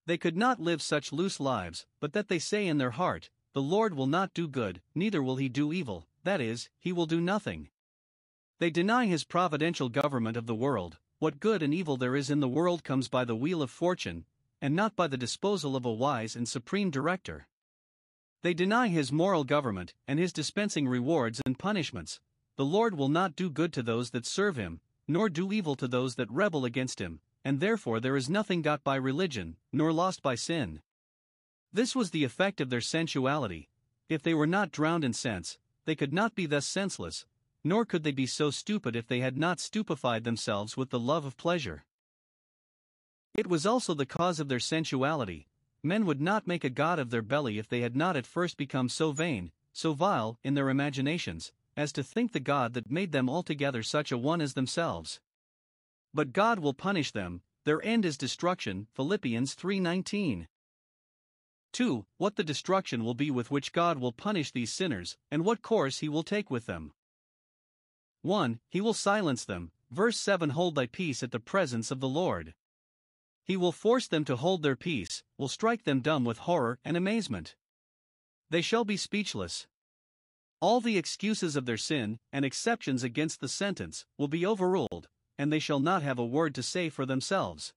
They 0.06 0.18
could 0.18 0.38
not 0.38 0.60
live 0.60 0.82
such 0.82 1.12
loose 1.12 1.40
lives, 1.40 1.86
but 2.00 2.14
that 2.14 2.28
they 2.28 2.40
say 2.40 2.68
in 2.68 2.78
their 2.78 2.92
heart, 2.92 3.30
The 3.54 3.62
Lord 3.62 3.96
will 3.96 4.08
not 4.08 4.34
do 4.34 4.48
good, 4.48 4.82
neither 4.94 5.24
will 5.24 5.38
he 5.38 5.50
do 5.50 5.74
evil, 5.74 6.08
that 6.24 6.40
is, 6.40 6.70
he 6.80 6.92
will 6.92 7.06
do 7.08 7.20
nothing. 7.20 7.70
They 8.60 8.70
deny 8.70 9.08
his 9.08 9.24
providential 9.24 9.90
government 9.90 10.38
of 10.38 10.46
the 10.46 10.56
world, 10.56 10.98
what 11.20 11.40
good 11.40 11.64
and 11.64 11.74
evil 11.74 11.98
there 11.98 12.16
is 12.16 12.30
in 12.30 12.40
the 12.40 12.48
world 12.48 12.84
comes 12.84 13.08
by 13.08 13.26
the 13.26 13.36
wheel 13.36 13.62
of 13.62 13.72
fortune, 13.72 14.26
and 14.62 14.76
not 14.76 14.96
by 14.96 15.08
the 15.08 15.18
disposal 15.18 15.76
of 15.76 15.86
a 15.86 15.92
wise 15.92 16.36
and 16.36 16.48
supreme 16.48 16.92
director. 16.92 17.48
They 18.44 18.54
deny 18.54 18.90
his 18.90 19.12
moral 19.12 19.44
government 19.44 19.96
and 20.08 20.20
his 20.20 20.32
dispensing 20.32 20.88
rewards 20.88 21.42
and 21.46 21.58
punishments. 21.58 22.20
The 22.58 22.66
Lord 22.66 22.96
will 22.96 23.10
not 23.10 23.36
do 23.36 23.50
good 23.50 23.74
to 23.74 23.84
those 23.84 24.12
that 24.12 24.26
serve 24.26 24.56
him, 24.56 24.82
nor 25.08 25.30
do 25.30 25.52
evil 25.52 25.76
to 25.76 25.88
those 25.88 26.16
that 26.16 26.32
rebel 26.32 26.64
against 26.64 27.00
him, 27.00 27.22
and 27.46 27.62
therefore 27.62 28.02
there 28.02 28.18
is 28.18 28.30
nothing 28.30 28.62
got 28.62 28.84
by 28.84 28.96
religion, 28.98 29.55
nor 29.72 29.94
lost 29.94 30.22
by 30.22 30.36
sin. 30.36 30.81
This 31.72 31.96
was 31.96 32.12
the 32.12 32.25
effect 32.25 32.60
of 32.60 32.70
their 32.70 32.81
sensuality. 32.81 33.70
If 34.10 34.22
they 34.22 34.34
were 34.34 34.48
not 34.48 34.74
drowned 34.74 35.05
in 35.05 35.14
sense, 35.14 35.58
they 35.86 35.96
could 35.96 36.12
not 36.14 36.36
be 36.36 36.46
thus 36.46 36.66
senseless, 36.66 37.25
nor 37.64 37.86
could 37.86 38.03
they 38.03 38.12
be 38.12 38.27
so 38.27 38.51
stupid 38.51 38.98
if 38.98 39.08
they 39.08 39.22
had 39.22 39.38
not 39.38 39.62
stupefied 39.62 40.25
themselves 40.25 40.75
with 40.75 40.90
the 40.90 41.00
love 41.00 41.24
of 41.24 41.38
pleasure. 41.38 41.86
It 43.34 43.48
was 43.48 43.66
also 43.66 43.94
the 43.94 44.05
cause 44.05 44.42
of 44.42 44.50
their 44.50 44.60
sensuality, 44.60 45.48
Men 45.86 46.08
would 46.08 46.20
not 46.20 46.48
make 46.48 46.64
a 46.64 46.72
god 46.72 46.98
of 46.98 47.12
their 47.12 47.22
belly 47.22 47.60
if 47.60 47.70
they 47.70 47.81
had 47.81 47.96
not 47.96 48.18
at 48.18 48.25
first 48.25 48.58
become 48.58 48.90
so 48.90 49.12
vain, 49.12 49.51
so 49.72 49.94
vile, 49.94 50.40
in 50.44 50.55
their 50.55 50.70
imaginations, 50.70 51.51
as 51.77 51.92
to 51.92 52.01
think 52.01 52.31
the 52.31 52.40
God 52.40 52.74
that 52.74 52.90
made 52.90 53.12
them 53.12 53.29
altogether 53.29 53.84
such 53.84 54.12
a 54.12 54.18
one 54.18 54.42
as 54.42 54.55
themselves. 54.55 55.20
But 56.16 56.32
God 56.32 56.60
will 56.60 56.74
punish 56.74 57.12
them, 57.12 57.42
their 57.66 57.84
end 57.84 58.06
is 58.06 58.18
destruction. 58.18 58.88
Philippians 58.94 59.54
3:19. 59.54 60.48
2. 61.74 62.06
What 62.16 62.38
the 62.38 62.44
destruction 62.44 63.04
will 63.04 63.16
be 63.16 63.30
with 63.30 63.51
which 63.51 63.74
God 63.74 63.98
will 64.00 64.14
punish 64.14 64.50
these 64.50 64.72
sinners, 64.72 65.18
and 65.30 65.44
what 65.44 65.62
course 65.62 66.00
he 66.00 66.08
will 66.08 66.24
take 66.24 66.50
with 66.50 66.68
them. 66.68 66.94
1. 68.22 68.62
He 68.70 68.80
will 68.80 68.94
silence 68.94 69.44
them. 69.44 69.74
Verse 69.92 70.18
7 70.18 70.51
Hold 70.51 70.75
thy 70.75 70.86
peace 70.86 71.22
at 71.22 71.32
the 71.32 71.40
presence 71.42 71.92
of 71.92 72.00
the 72.00 72.08
Lord. 72.08 72.54
He 73.44 73.58
will 73.58 73.74
force 73.74 74.08
them 74.08 74.24
to 74.24 74.38
hold 74.38 74.64
their 74.64 74.78
peace, 74.78 75.22
will 75.38 75.50
strike 75.50 75.84
them 75.84 76.00
dumb 76.00 76.24
with 76.24 76.48
horror 76.48 76.80
and 76.86 76.96
amazement. 76.96 77.58
They 78.50 78.62
shall 78.62 78.86
be 78.86 78.96
speechless. 78.96 79.68
All 80.62 80.80
the 80.80 80.98
excuses 80.98 81.58
of 81.58 81.66
their 81.66 81.75
sin, 81.75 82.20
and 82.32 82.46
exceptions 82.46 83.04
against 83.04 83.42
the 83.42 83.50
sentence, 83.50 84.06
will 84.18 84.30
be 84.30 84.46
overruled, 84.46 85.10
and 85.38 85.52
they 85.52 85.60
shall 85.60 85.80
not 85.80 86.04
have 86.04 86.20
a 86.20 86.26
word 86.26 86.56
to 86.56 86.64
say 86.64 86.90
for 86.90 87.06
themselves. 87.06 87.74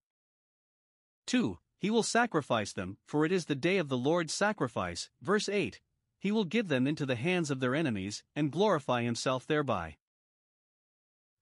2. 1.27 1.59
He 1.79 1.91
will 1.91 2.03
sacrifice 2.03 2.73
them, 2.73 2.99
for 3.05 3.25
it 3.25 3.33
is 3.33 3.47
the 3.47 3.55
day 3.55 3.79
of 3.79 3.89
the 3.89 3.99
Lord's 3.99 4.35
sacrifice. 4.35 5.11
Verse 5.21 5.49
8. 5.49 5.81
He 6.19 6.33
will 6.33 6.45
give 6.45 6.69
them 6.69 6.87
into 6.87 7.07
the 7.07 7.17
hands 7.17 7.51
of 7.51 7.61
their 7.61 7.75
enemies, 7.75 8.25
and 8.35 8.51
glorify 8.51 9.03
himself 9.03 9.47
thereby. 9.47 9.97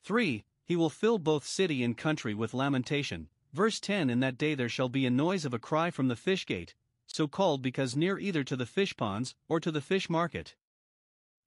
3. 0.05 0.45
He 0.65 0.77
will 0.77 0.91
fill 0.91 1.19
both 1.19 1.47
city 1.47 1.83
and 1.83 1.97
country 1.97 2.35
with 2.35 2.53
lamentation, 2.53 3.29
Verse 3.57 3.81
10 3.81 4.11
In 4.11 4.21
that 4.21 4.37
day 4.37 4.55
there 4.55 4.69
shall 4.69 4.91
be 4.91 5.07
a 5.07 5.11
noise 5.11 5.47
of 5.47 5.55
a 5.55 5.59
cry 5.59 5.91
from 5.91 6.09
the 6.09 6.15
fish 6.15 6.45
gate, 6.45 6.75
so 7.07 7.27
called 7.27 7.63
because 7.63 7.97
near 7.97 8.19
either 8.19 8.45
to 8.45 8.55
the 8.55 8.67
fish 8.67 8.95
ponds 8.95 9.35
or 9.49 9.61
to 9.61 9.71
the 9.71 9.81
fish 9.81 10.11
market. 10.11 10.55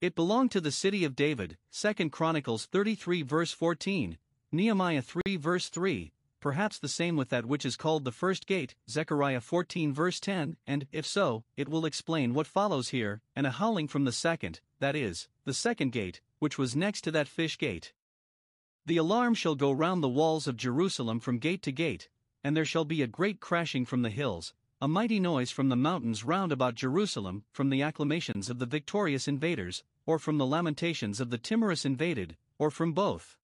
It 0.00 0.16
belonged 0.16 0.50
to 0.50 0.60
the 0.60 0.72
city 0.72 1.04
of 1.04 1.14
David, 1.14 1.56
2 1.70 2.10
Chronicles 2.10 2.66
33 2.66 3.22
verse 3.22 3.52
14, 3.52 4.18
Nehemiah 4.52 5.00
3 5.00 5.36
verse 5.36 5.68
3, 5.68 6.10
perhaps 6.40 6.76
the 6.76 6.88
same 6.88 7.16
with 7.16 7.28
that 7.28 7.46
which 7.46 7.64
is 7.64 7.76
called 7.76 8.04
the 8.04 8.10
first 8.10 8.48
gate, 8.48 8.74
Zechariah 8.88 9.40
14 9.40 9.94
verse 9.94 10.18
10, 10.18 10.56
and, 10.66 10.88
if 10.90 11.06
so, 11.06 11.44
it 11.56 11.68
will 11.68 11.86
explain 11.86 12.34
what 12.34 12.48
follows 12.48 12.88
here, 12.88 13.22
and 13.36 13.46
a 13.46 13.52
howling 13.52 13.86
from 13.86 14.04
the 14.04 14.10
second, 14.10 14.60
that 14.80 14.96
is, 14.96 15.28
the 15.44 15.54
second 15.54 15.92
gate, 15.92 16.20
which 16.40 16.58
was 16.58 16.74
next 16.74 17.02
to 17.02 17.12
that 17.12 17.28
fish 17.28 17.58
gate. 17.58 17.92
The 18.86 18.96
alarm 18.96 19.34
shall 19.34 19.54
go 19.54 19.70
round 19.70 20.02
the 20.02 20.08
walls 20.08 20.48
of 20.48 20.56
Jerusalem 20.56 21.20
from 21.20 21.38
gate 21.38 21.62
to 21.62 21.70
gate, 21.70 22.08
and 22.42 22.56
there 22.56 22.64
shall 22.64 22.84
be 22.84 23.02
a 23.02 23.06
great 23.06 23.38
crashing 23.38 23.86
from 23.86 24.02
the 24.02 24.10
hills, 24.10 24.52
a 24.82 24.88
mighty 24.88 25.20
noise 25.20 25.52
from 25.52 25.68
the 25.68 25.76
mountains 25.76 26.24
round 26.24 26.50
about 26.50 26.74
Jerusalem, 26.74 27.44
from 27.52 27.70
the 27.70 27.82
acclamations 27.82 28.50
of 28.50 28.58
the 28.58 28.66
victorious 28.66 29.28
invaders, 29.28 29.84
or 30.06 30.18
from 30.18 30.38
the 30.38 30.46
lamentations 30.46 31.20
of 31.20 31.30
the 31.30 31.38
timorous 31.38 31.84
invaded, 31.84 32.36
or 32.58 32.72
from 32.72 32.92
both. 32.92 33.36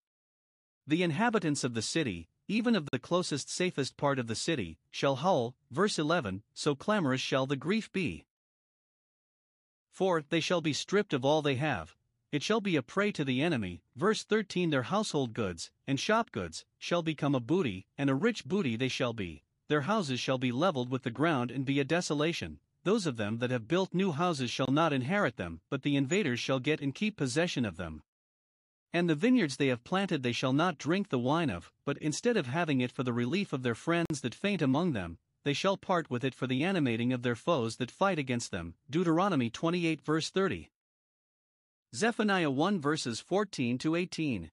The 0.87 1.03
inhabitants 1.03 1.65
of 1.65 1.75
the 1.75 1.83
city, 1.83 2.29
even 2.49 2.77
of 2.77 2.89
the 2.91 2.99
closest 2.99 3.51
safest 3.51 3.97
part 3.97 4.19
of 4.19 4.27
the 4.27 4.35
city, 4.35 4.79
shall 4.91 5.17
howl, 5.17 5.57
verse 5.71 5.99
11, 5.99 6.43
so 6.55 6.75
clamorous 6.75 7.21
shall 7.21 7.47
the 7.47 7.57
grief 7.57 7.91
be. 7.93 8.25
For 9.91 10.23
they 10.29 10.41
shall 10.41 10.61
be 10.61 10.73
stripped 10.73 11.13
of 11.13 11.25
all 11.25 11.43
they 11.43 11.57
have, 11.57 11.97
it 12.33 12.43
shall 12.43 12.61
be 12.61 12.77
a 12.77 12.83
prey 12.83 13.13
to 13.13 13.25
the 13.25 13.41
enemy. 13.41 13.83
Verse 13.95 14.25
13 14.25 14.71
Their 14.71 14.83
household 14.83 15.33
goods, 15.33 15.71
and 15.87 15.99
shop 15.99 16.33
goods, 16.33 16.65
shall 16.79 17.03
become 17.03 17.35
a 17.35 17.41
booty, 17.41 17.87
and 17.97 18.11
a 18.11 18.15
rich 18.15 18.45
booty 18.45 18.77
they 18.77 18.89
shall 18.89 19.13
be. 19.13 19.45
Their 19.69 19.83
houses 19.83 20.21
shall 20.21 20.37
be 20.37 20.53
leveled 20.53 20.91
with 20.91 21.03
the 21.03 21.11
ground 21.11 21.51
and 21.51 21.65
be 21.65 21.81
a 21.81 21.85
desolation. 21.85 22.59
Those 22.83 23.07
of 23.07 23.17
them 23.17 23.39
that 23.39 23.51
have 23.51 23.69
built 23.69 23.95
new 23.95 24.13
houses 24.13 24.51
shall 24.51 24.71
not 24.71 24.93
inherit 24.93 25.37
them, 25.37 25.61
but 25.71 25.83
the 25.83 25.97
invaders 25.97 26.39
shall 26.39 26.61
get 26.61 26.81
and 26.81 26.95
keep 26.95 27.17
possession 27.17 27.65
of 27.65 27.77
them. 27.77 28.03
And 28.93 29.09
the 29.09 29.15
vineyards 29.15 29.57
they 29.57 29.69
have 29.69 29.85
planted 29.85 30.23
they 30.23 30.33
shall 30.33 30.53
not 30.53 30.79
drink 30.79 31.09
the 31.09 31.19
wine 31.19 31.51
of, 31.51 31.73
but 31.85 31.99
instead 31.99 32.37
of 32.37 32.47
having 32.47 32.81
it 32.81 32.93
for 32.93 33.03
the 33.03 33.13
relief 33.13 33.53
of 33.53 33.63
their 33.63 33.75
friends 33.75 34.21
that 34.23 34.35
faint 34.35 34.63
among 34.63 34.93
them, 34.93 35.19
they 35.45 35.53
shall 35.53 35.77
part 35.77 36.11
with 36.11 36.25
it 36.25 36.35
for 36.35 36.47
the 36.47 36.65
animating 36.65 37.13
of 37.13 37.23
their 37.23 37.37
foes 37.37 37.77
that 37.77 37.91
fight 37.91 38.19
against 38.19 38.51
them. 38.51 38.75
Deuteronomy 38.91 39.49
28 39.51 40.01
verse 40.01 40.31
30. 40.31 40.71
Zephaniah 41.95 42.51
1 42.51 42.81
verses 42.81 43.21
14 43.21 43.79
to 43.79 43.95
18. 43.95 44.51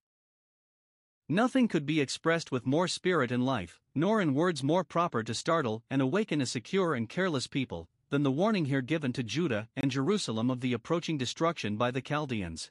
Nothing 1.28 1.68
could 1.68 1.86
be 1.86 2.00
expressed 2.00 2.52
with 2.52 2.66
more 2.66 2.86
spirit 2.86 3.32
and 3.32 3.44
life, 3.44 3.80
nor 3.94 4.20
in 4.20 4.34
words 4.34 4.62
more 4.62 4.84
proper 4.84 5.22
to 5.22 5.34
startle 5.34 5.82
and 5.90 6.02
awaken 6.02 6.40
a 6.40 6.46
secure 6.46 6.94
and 6.94 7.08
careless 7.08 7.46
people, 7.46 7.88
than 8.10 8.22
the 8.22 8.30
warning 8.30 8.66
here 8.66 8.82
given 8.82 9.12
to 9.14 9.22
Judah 9.22 9.68
and 9.74 9.90
Jerusalem 9.90 10.50
of 10.50 10.60
the 10.60 10.72
approaching 10.72 11.18
destruction 11.18 11.76
by 11.76 11.90
the 11.90 12.02
Chaldeans. 12.02 12.70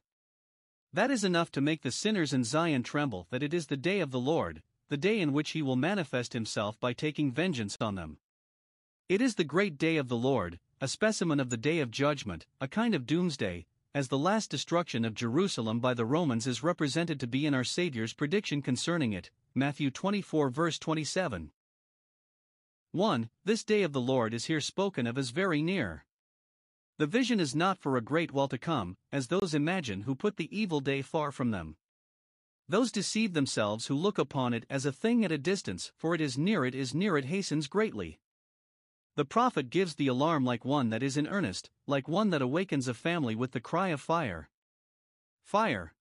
That 0.94 1.10
is 1.10 1.24
enough 1.24 1.52
to 1.54 1.62
make 1.62 1.82
the 1.82 1.92
sinners 1.92 2.34
in 2.34 2.44
Zion 2.44 2.84
tremble 2.84 3.26
that 3.32 3.42
it 3.42 3.52
is 3.52 3.66
the 3.66 3.76
day 3.76 4.00
of 4.00 4.12
the 4.12 4.20
Lord, 4.20 4.62
the 4.90 4.98
day 4.98 5.20
in 5.20 5.34
which 5.34 5.52
he 5.52 5.64
will 5.64 5.76
manifest 5.76 6.34
himself 6.34 6.80
by 6.80 6.94
taking 6.94 7.32
vengeance 7.32 7.76
on 7.82 7.96
them. 7.96 8.20
It 9.10 9.20
is 9.20 9.34
the 9.34 9.44
great 9.44 9.80
day 9.80 9.98
of 9.98 10.08
the 10.08 10.16
Lord, 10.16 10.60
a 10.80 10.88
specimen 10.88 11.40
of 11.40 11.50
the 11.50 11.58
day 11.58 11.80
of 11.80 11.90
judgment, 11.90 12.46
a 12.62 12.68
kind 12.68 12.94
of 12.94 13.08
doomsday, 13.08 13.66
as 13.96 14.10
the 14.10 14.20
last 14.20 14.52
destruction 14.52 15.04
of 15.04 15.16
Jerusalem 15.16 15.80
by 15.80 15.96
the 15.96 16.06
Romans 16.06 16.46
is 16.46 16.62
represented 16.62 17.20
to 17.20 17.28
be 17.28 17.48
in 17.48 17.56
our 17.56 17.64
Saviour's 17.64 18.14
prediction 18.14 18.62
concerning 18.62 19.14
it, 19.14 19.32
Matthew 19.56 19.90
24 19.90 20.52
verse 20.52 20.78
27. 20.78 21.52
1. 22.92 23.30
This 23.46 23.64
day 23.64 23.82
of 23.82 23.94
the 23.94 24.02
Lord 24.02 24.32
is 24.32 24.46
here 24.46 24.62
spoken 24.62 25.08
of 25.08 25.18
as 25.18 25.32
very 25.32 25.64
near. 25.64 26.06
The 26.98 27.08
vision 27.08 27.40
is 27.40 27.56
not 27.56 27.80
for 27.80 27.98
a 27.98 28.02
great 28.02 28.32
while 28.32 28.48
to 28.48 28.58
come, 28.58 28.98
as 29.12 29.28
those 29.28 29.54
imagine 29.54 30.02
who 30.02 30.14
put 30.14 30.38
the 30.38 30.56
evil 30.56 30.80
day 30.80 31.02
far 31.02 31.32
from 31.32 31.52
them. 31.52 31.76
Those 32.70 32.92
deceive 32.92 33.34
themselves 33.34 33.88
who 33.88 33.96
look 33.96 34.18
upon 34.18 34.54
it 34.54 34.66
as 34.70 34.86
a 34.86 34.92
thing 34.92 35.26
at 35.26 35.32
a 35.32 35.38
distance, 35.38 35.92
for 35.98 36.14
it 36.14 36.22
is 36.22 36.38
near 36.38 36.66
it 36.66 36.76
is 36.76 36.94
near 36.94 37.18
it 37.18 37.26
hastens 37.26 37.68
greatly. 37.68 38.20
The 39.16 39.26
prophet 39.26 39.70
gives 39.70 39.96
the 39.96 40.08
alarm 40.08 40.46
like 40.46 40.64
one 40.64 40.90
that 40.90 41.04
is 41.04 41.18
in 41.18 41.28
earnest, 41.28 41.70
like 41.88 42.08
one 42.08 42.30
that 42.30 42.42
awakens 42.42 42.88
a 42.88 42.94
family 42.94 43.36
with 43.36 43.52
the 43.52 43.60
cry 43.60 43.90
of 43.90 44.02
fire. 44.02 44.50
Fire. 45.44 45.94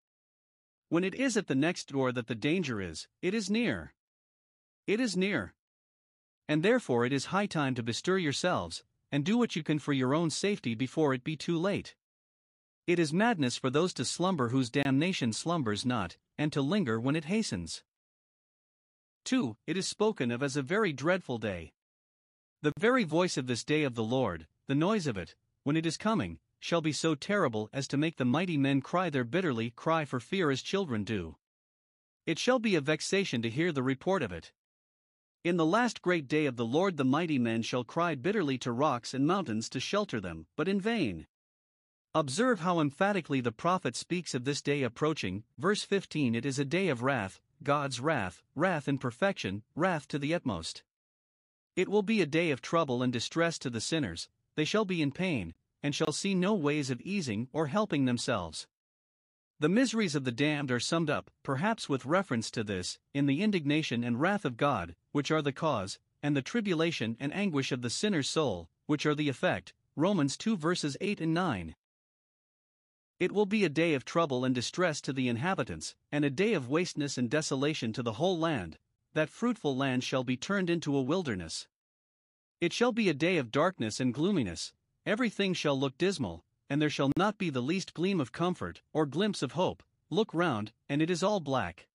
When 0.89 1.05
it 1.05 1.15
is 1.15 1.37
at 1.37 1.47
the 1.47 1.55
next 1.55 1.89
door 1.89 2.13
that 2.13 2.27
the 2.27 2.35
danger 2.35 2.81
is, 2.81 3.09
it 3.21 3.35
is 3.35 3.51
near. 3.51 3.95
It 4.87 5.01
is 5.01 5.17
near. 5.17 5.55
And 6.49 6.63
therefore 6.63 7.05
it 7.05 7.13
is 7.13 7.27
high 7.27 7.47
time 7.47 7.75
to 7.75 7.83
bestir 7.83 8.19
yourselves, 8.19 8.85
and 9.13 9.25
do 9.25 9.39
what 9.39 9.55
you 9.55 9.63
can 9.63 9.79
for 9.79 9.93
your 9.93 10.15
own 10.15 10.31
safety 10.31 10.75
before 10.75 11.15
it 11.15 11.23
be 11.23 11.37
too 11.37 11.59
late. 11.59 11.95
It 12.87 12.99
is 12.99 13.13
madness 13.13 13.57
for 13.57 13.71
those 13.71 13.93
to 13.95 14.05
slumber 14.05 14.49
whose 14.49 14.71
damnation 14.71 15.33
slumbers 15.33 15.87
not, 15.87 16.17
and 16.37 16.53
to 16.53 16.63
linger 16.63 16.99
when 16.99 17.15
it 17.15 17.27
hastens. 17.27 17.85
2. 19.25 19.57
It 19.69 19.77
is 19.77 19.87
spoken 19.87 20.33
of 20.33 20.43
as 20.43 20.57
a 20.57 20.63
very 20.63 20.93
dreadful 20.93 21.39
day. 21.39 21.73
The 22.63 22.73
very 22.79 23.05
voice 23.05 23.37
of 23.37 23.47
this 23.47 23.63
day 23.63 23.85
of 23.85 23.95
the 23.95 24.03
Lord, 24.03 24.49
the 24.67 24.75
noise 24.75 25.07
of 25.07 25.17
it, 25.17 25.37
when 25.63 25.77
it 25.77 25.87
is 25.87 25.97
coming, 25.97 26.39
shall 26.59 26.81
be 26.81 26.93
so 26.93 27.15
terrible 27.15 27.69
as 27.73 27.87
to 27.89 27.97
make 27.97 28.17
the 28.17 28.25
mighty 28.25 28.57
men 28.57 28.81
cry 28.81 29.11
their 29.11 29.25
bitterly 29.25 29.71
cry 29.71 30.05
for 30.05 30.19
fear 30.19 30.51
as 30.51 30.63
children 30.63 31.05
do. 31.05 31.37
It 32.25 32.39
shall 32.39 32.59
be 32.59 32.75
a 32.75 32.81
vexation 32.81 33.43
to 33.43 33.51
hear 33.51 33.73
the 33.73 33.83
report 33.83 34.23
of 34.23 34.33
it. 34.33 34.53
In 35.45 35.57
the 35.57 35.67
last 35.67 36.03
great 36.03 36.29
day 36.29 36.47
of 36.47 36.55
the 36.55 36.65
Lord, 36.65 36.97
the 36.97 37.05
mighty 37.05 37.37
men 37.37 37.63
shall 37.63 37.83
cry 37.83 38.15
bitterly 38.15 38.59
to 38.59 38.71
rocks 38.71 39.13
and 39.13 39.27
mountains 39.27 39.69
to 39.71 39.81
shelter 39.81 40.21
them, 40.21 40.47
but 40.55 40.69
in 40.69 40.81
vain. 40.81 41.27
Observe 42.15 42.61
how 42.61 42.79
emphatically 42.79 43.41
the 43.41 43.51
prophet 43.51 43.97
speaks 43.97 44.35
of 44.35 44.45
this 44.45 44.63
day 44.63 44.85
approaching. 44.85 45.43
Verse 45.59 45.83
15 45.83 46.37
It 46.37 46.47
is 46.47 46.61
a 46.61 46.65
day 46.65 46.87
of 46.89 47.03
wrath, 47.03 47.41
God's 47.61 47.99
wrath, 47.99 48.41
wrath 48.55 48.87
in 48.87 48.99
perfection, 48.99 49.65
wrath 49.75 50.07
to 50.09 50.19
the 50.19 50.33
utmost. 50.33 50.85
It 51.75 51.89
will 51.89 52.03
be 52.03 52.21
a 52.21 52.27
day 52.27 52.53
of 52.53 52.63
trouble 52.63 53.03
and 53.03 53.13
distress 53.13 53.59
to 53.61 53.71
the 53.71 53.81
sinners, 53.81 54.29
they 54.55 54.65
shall 54.65 54.85
be 54.85 55.03
in 55.03 55.11
pain, 55.11 55.55
and 55.83 55.93
shall 55.93 56.13
see 56.13 56.37
no 56.37 56.55
ways 56.55 56.89
of 56.89 57.01
easing 57.01 57.49
or 57.53 57.67
helping 57.67 58.05
themselves. 58.05 58.69
The 59.63 59.69
miseries 59.69 60.17
of 60.17 60.25
the 60.25 60.33
damned 60.33 60.73
are 60.73 60.81
summed 60.81 61.09
up, 61.09 61.31
perhaps 61.45 61.89
with 61.89 62.05
reference 62.05 62.51
to 62.51 62.65
this, 62.65 62.99
in 63.15 63.27
the 63.27 63.43
indignation 63.43 64.03
and 64.03 64.21
wrath 64.21 64.45
of 64.45 64.57
God, 64.57 64.97
which 65.13 65.31
are 65.31 65.41
the 65.41 65.53
cause, 65.53 66.01
and 66.21 66.35
the 66.35 66.43
tribulation 66.43 67.17
and 67.21 67.33
anguish 67.33 67.71
of 67.71 67.81
the 67.81 67.89
sinner's 67.89 68.29
soul, 68.29 68.69
which 68.87 69.07
are 69.07 69.15
the 69.15 69.29
effect. 69.29 69.73
Romans 69.95 70.37
2 70.37 70.57
verses 70.57 70.97
8 71.01 71.21
and 71.21 71.33
9. 71.33 71.77
It 73.21 73.31
will 73.31 73.47
be 73.47 73.65
a 73.65 73.69
day 73.69 73.95
of 73.95 74.05
trouble 74.05 74.45
and 74.45 74.53
distress 74.53 75.01
to 75.03 75.13
the 75.13 75.29
inhabitants, 75.29 75.95
and 76.11 76.25
a 76.25 76.29
day 76.29 76.55
of 76.55 76.69
wasteness 76.69 77.17
and 77.17 77.31
desolation 77.31 77.93
to 77.93 78.03
the 78.03 78.15
whole 78.15 78.37
land, 78.37 78.79
that 79.13 79.31
fruitful 79.31 79.77
land 79.77 80.03
shall 80.03 80.25
be 80.25 80.37
turned 80.37 80.71
into 80.71 80.97
a 80.97 81.03
wilderness. 81.03 81.69
It 82.61 82.73
shall 82.73 82.91
be 82.91 83.09
a 83.09 83.15
day 83.15 83.37
of 83.37 83.53
darkness 83.53 84.01
and 84.01 84.13
gloominess, 84.13 84.73
everything 85.07 85.55
shall 85.55 85.79
look 85.79 85.97
dismal, 85.99 86.45
and 86.73 86.81
there 86.81 86.89
shall 86.89 87.13
not 87.19 87.37
be 87.37 87.51
the 87.51 87.61
least 87.61 87.93
gleam 87.93 88.19
of 88.19 88.33
comfort 88.33 88.81
or 88.95 89.05
glimpse 89.05 89.43
of 89.43 89.53
hope. 89.53 89.83
Look 90.09 90.33
round, 90.33 90.73
and 90.89 91.03
it 91.03 91.11
is 91.11 91.23
all 91.23 91.39
black. 91.39 91.87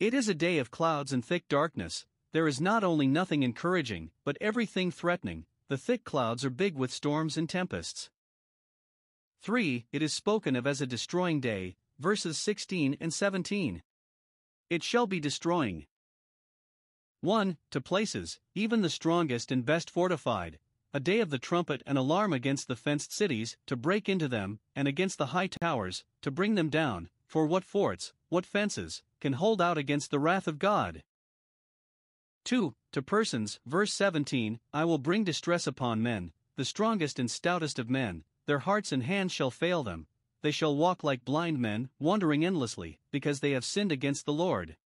It 0.00 0.12
is 0.12 0.28
a 0.28 0.34
day 0.34 0.58
of 0.58 0.72
clouds 0.72 1.12
and 1.12 1.24
thick 1.24 1.46
darkness, 1.46 2.04
there 2.32 2.48
is 2.48 2.60
not 2.60 2.82
only 2.82 3.06
nothing 3.06 3.44
encouraging, 3.44 4.10
but 4.24 4.36
everything 4.40 4.90
threatening. 4.90 5.46
The 5.68 5.78
thick 5.78 6.02
clouds 6.02 6.44
are 6.44 6.50
big 6.50 6.74
with 6.74 6.92
storms 6.92 7.36
and 7.36 7.48
tempests. 7.48 8.10
3. 9.42 9.86
It 9.92 10.02
is 10.02 10.12
spoken 10.12 10.56
of 10.56 10.66
as 10.66 10.80
a 10.80 10.86
destroying 10.88 11.40
day, 11.40 11.76
verses 12.00 12.36
16 12.36 12.96
and 13.00 13.14
17. 13.14 13.84
It 14.68 14.82
shall 14.82 15.06
be 15.06 15.20
destroying. 15.20 15.86
1. 17.20 17.58
To 17.70 17.80
places, 17.80 18.40
even 18.56 18.82
the 18.82 18.90
strongest 18.90 19.52
and 19.52 19.64
best 19.64 19.88
fortified, 19.88 20.58
a 20.94 21.00
day 21.00 21.18
of 21.18 21.30
the 21.30 21.40
trumpet 21.40 21.82
and 21.86 21.98
alarm 21.98 22.32
against 22.32 22.68
the 22.68 22.76
fenced 22.76 23.12
cities, 23.12 23.56
to 23.66 23.74
break 23.74 24.08
into 24.08 24.28
them, 24.28 24.60
and 24.76 24.86
against 24.86 25.18
the 25.18 25.26
high 25.26 25.48
towers, 25.48 26.04
to 26.22 26.30
bring 26.30 26.54
them 26.54 26.70
down, 26.70 27.08
for 27.26 27.46
what 27.46 27.64
forts, 27.64 28.12
what 28.28 28.46
fences, 28.46 29.02
can 29.20 29.32
hold 29.32 29.60
out 29.60 29.76
against 29.76 30.12
the 30.12 30.20
wrath 30.20 30.46
of 30.46 30.60
God? 30.60 31.02
2. 32.44 32.76
To 32.92 33.02
persons, 33.02 33.58
verse 33.66 33.92
17 33.92 34.60
I 34.72 34.84
will 34.84 34.98
bring 34.98 35.24
distress 35.24 35.66
upon 35.66 36.00
men, 36.00 36.32
the 36.54 36.64
strongest 36.64 37.18
and 37.18 37.28
stoutest 37.28 37.80
of 37.80 37.90
men, 37.90 38.22
their 38.46 38.60
hearts 38.60 38.92
and 38.92 39.02
hands 39.02 39.32
shall 39.32 39.50
fail 39.50 39.82
them, 39.82 40.06
they 40.42 40.52
shall 40.52 40.76
walk 40.76 41.02
like 41.02 41.24
blind 41.24 41.58
men, 41.58 41.88
wandering 41.98 42.44
endlessly, 42.44 43.00
because 43.10 43.40
they 43.40 43.50
have 43.50 43.64
sinned 43.64 43.90
against 43.90 44.26
the 44.26 44.32
Lord. 44.32 44.76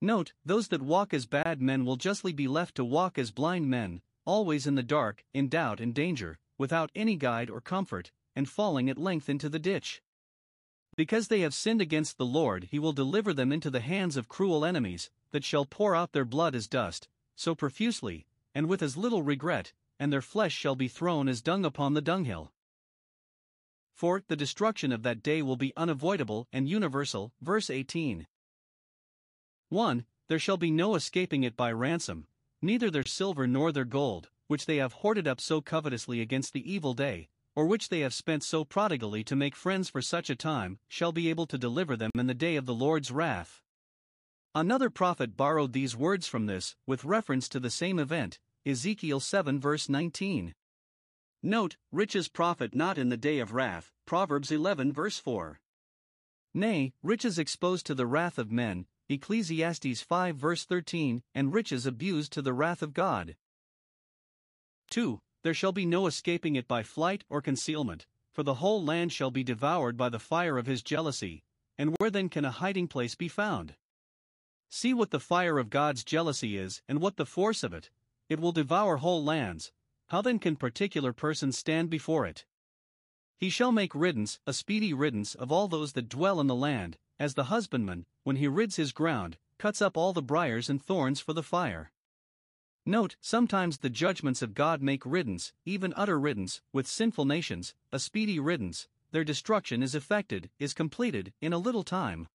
Note, 0.00 0.34
those 0.44 0.68
that 0.68 0.82
walk 0.82 1.12
as 1.12 1.26
bad 1.26 1.60
men 1.60 1.84
will 1.84 1.96
justly 1.96 2.32
be 2.32 2.46
left 2.46 2.76
to 2.76 2.84
walk 2.84 3.18
as 3.18 3.32
blind 3.32 3.68
men, 3.68 4.02
always 4.26 4.66
in 4.66 4.74
the 4.74 4.82
dark, 4.82 5.24
in 5.32 5.48
doubt 5.48 5.80
and 5.80 5.94
danger, 5.94 6.38
without 6.58 6.90
any 6.94 7.16
guide 7.16 7.48
or 7.48 7.60
comfort, 7.60 8.12
and 8.34 8.48
falling 8.48 8.90
at 8.90 8.98
length 8.98 9.28
into 9.28 9.48
the 9.48 9.58
ditch. 9.58 10.02
Because 10.96 11.28
they 11.28 11.40
have 11.40 11.54
sinned 11.54 11.80
against 11.80 12.18
the 12.18 12.26
Lord, 12.26 12.64
he 12.64 12.78
will 12.78 12.92
deliver 12.92 13.32
them 13.32 13.52
into 13.52 13.70
the 13.70 13.80
hands 13.80 14.16
of 14.16 14.28
cruel 14.28 14.64
enemies, 14.64 15.10
that 15.30 15.44
shall 15.44 15.64
pour 15.64 15.94
out 15.94 16.12
their 16.12 16.24
blood 16.24 16.54
as 16.54 16.66
dust, 16.66 17.08
so 17.34 17.54
profusely, 17.54 18.26
and 18.54 18.66
with 18.68 18.82
as 18.82 18.96
little 18.96 19.22
regret, 19.22 19.72
and 19.98 20.12
their 20.12 20.22
flesh 20.22 20.54
shall 20.54 20.74
be 20.74 20.88
thrown 20.88 21.28
as 21.28 21.42
dung 21.42 21.64
upon 21.64 21.94
the 21.94 22.02
dunghill. 22.02 22.52
For 23.94 24.22
the 24.28 24.36
destruction 24.36 24.92
of 24.92 25.02
that 25.04 25.22
day 25.22 25.40
will 25.40 25.56
be 25.56 25.72
unavoidable 25.76 26.48
and 26.52 26.68
universal. 26.68 27.32
Verse 27.40 27.70
18. 27.70 28.26
1. 29.68 30.06
There 30.28 30.38
shall 30.38 30.56
be 30.56 30.70
no 30.70 30.94
escaping 30.94 31.44
it 31.44 31.56
by 31.56 31.72
ransom, 31.72 32.26
neither 32.66 32.90
their 32.90 33.06
silver 33.06 33.46
nor 33.46 33.70
their 33.70 33.84
gold, 33.84 34.28
which 34.48 34.66
they 34.66 34.78
have 34.78 34.92
hoarded 34.94 35.28
up 35.28 35.40
so 35.40 35.60
covetously 35.60 36.20
against 36.20 36.52
the 36.52 36.70
evil 36.70 36.94
day, 36.94 37.28
or 37.54 37.64
which 37.64 37.88
they 37.88 38.00
have 38.00 38.12
spent 38.12 38.42
so 38.42 38.64
prodigally 38.64 39.22
to 39.22 39.36
make 39.36 39.54
friends 39.54 39.88
for 39.88 40.02
such 40.02 40.28
a 40.28 40.36
time, 40.36 40.78
shall 40.88 41.12
be 41.12 41.30
able 41.30 41.46
to 41.46 41.56
deliver 41.56 41.96
them 41.96 42.10
in 42.16 42.26
the 42.26 42.34
day 42.34 42.56
of 42.56 42.66
the 42.66 42.74
Lord's 42.74 43.12
wrath. 43.12 43.62
Another 44.52 44.90
prophet 44.90 45.36
borrowed 45.36 45.72
these 45.72 45.96
words 45.96 46.26
from 46.26 46.46
this, 46.46 46.74
with 46.86 47.04
reference 47.04 47.48
to 47.48 47.60
the 47.60 47.70
same 47.70 48.00
event, 48.00 48.40
Ezekiel 48.66 49.20
7 49.20 49.60
verse 49.60 49.88
19. 49.88 50.52
Note, 51.42 51.76
riches 51.92 52.28
profit 52.28 52.74
not 52.74 52.98
in 52.98 53.10
the 53.10 53.16
day 53.16 53.38
of 53.38 53.52
wrath, 53.52 53.92
Proverbs 54.06 54.50
11 54.50 54.92
verse 54.92 55.18
4. 55.18 55.60
Nay, 56.52 56.92
riches 57.02 57.38
exposed 57.38 57.86
to 57.86 57.94
the 57.94 58.06
wrath 58.06 58.38
of 58.38 58.50
men, 58.50 58.86
Ecclesiastes 59.08 60.02
5 60.02 60.36
verse 60.36 60.64
13, 60.64 61.22
and 61.34 61.54
riches 61.54 61.86
abused 61.86 62.32
to 62.32 62.42
the 62.42 62.52
wrath 62.52 62.82
of 62.82 62.92
God. 62.92 63.36
2. 64.90 65.20
There 65.42 65.54
shall 65.54 65.70
be 65.70 65.86
no 65.86 66.08
escaping 66.08 66.56
it 66.56 66.66
by 66.66 66.82
flight 66.82 67.22
or 67.28 67.40
concealment, 67.40 68.06
for 68.32 68.42
the 68.42 68.54
whole 68.54 68.84
land 68.84 69.12
shall 69.12 69.30
be 69.30 69.44
devoured 69.44 69.96
by 69.96 70.08
the 70.08 70.18
fire 70.18 70.58
of 70.58 70.66
his 70.66 70.82
jealousy, 70.82 71.44
and 71.78 71.94
where 71.98 72.10
then 72.10 72.28
can 72.28 72.44
a 72.44 72.50
hiding 72.50 72.88
place 72.88 73.14
be 73.14 73.28
found? 73.28 73.76
See 74.68 74.92
what 74.92 75.10
the 75.10 75.20
fire 75.20 75.58
of 75.58 75.70
God's 75.70 76.02
jealousy 76.02 76.58
is, 76.58 76.82
and 76.88 77.00
what 77.00 77.16
the 77.16 77.24
force 77.26 77.62
of 77.62 77.72
it. 77.72 77.90
It 78.28 78.40
will 78.40 78.50
devour 78.50 78.96
whole 78.96 79.22
lands. 79.22 79.70
How 80.08 80.20
then 80.20 80.40
can 80.40 80.56
particular 80.56 81.12
persons 81.12 81.56
stand 81.56 81.90
before 81.90 82.26
it? 82.26 82.44
He 83.36 83.50
shall 83.50 83.70
make 83.70 83.94
riddance, 83.94 84.40
a 84.46 84.52
speedy 84.52 84.92
riddance 84.92 85.36
of 85.36 85.52
all 85.52 85.68
those 85.68 85.92
that 85.92 86.08
dwell 86.08 86.40
in 86.40 86.48
the 86.48 86.56
land, 86.56 86.98
as 87.18 87.34
the 87.34 87.44
husbandman, 87.44 88.06
when 88.24 88.36
he 88.36 88.48
rids 88.48 88.76
his 88.76 88.92
ground, 88.92 89.38
cuts 89.58 89.80
up 89.80 89.96
all 89.96 90.12
the 90.12 90.22
briars 90.22 90.68
and 90.68 90.82
thorns 90.82 91.20
for 91.20 91.32
the 91.32 91.42
fire. 91.42 91.90
Note, 92.84 93.16
sometimes 93.20 93.78
the 93.78 93.90
judgments 93.90 94.42
of 94.42 94.54
God 94.54 94.80
make 94.80 95.04
riddance, 95.04 95.52
even 95.64 95.92
utter 95.96 96.20
riddance, 96.20 96.60
with 96.72 96.86
sinful 96.86 97.24
nations, 97.24 97.74
a 97.90 97.98
speedy 97.98 98.38
riddance, 98.38 98.88
their 99.10 99.24
destruction 99.24 99.82
is 99.82 99.94
effected, 99.94 100.50
is 100.58 100.74
completed, 100.74 101.32
in 101.40 101.52
a 101.52 101.58
little 101.58 101.82
time. 101.82 102.28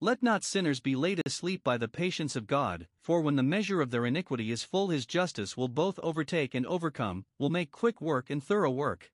Let 0.00 0.22
not 0.22 0.44
sinners 0.44 0.80
be 0.80 0.96
laid 0.96 1.20
asleep 1.26 1.62
by 1.62 1.76
the 1.76 1.86
patience 1.86 2.34
of 2.34 2.46
God, 2.46 2.88
for 3.02 3.20
when 3.20 3.36
the 3.36 3.42
measure 3.42 3.82
of 3.82 3.90
their 3.90 4.06
iniquity 4.06 4.50
is 4.50 4.64
full, 4.64 4.88
his 4.88 5.04
justice 5.04 5.58
will 5.58 5.68
both 5.68 5.98
overtake 6.02 6.54
and 6.54 6.66
overcome, 6.66 7.26
will 7.38 7.50
make 7.50 7.70
quick 7.70 8.00
work 8.00 8.30
and 8.30 8.42
thorough 8.42 8.70
work. 8.70 9.12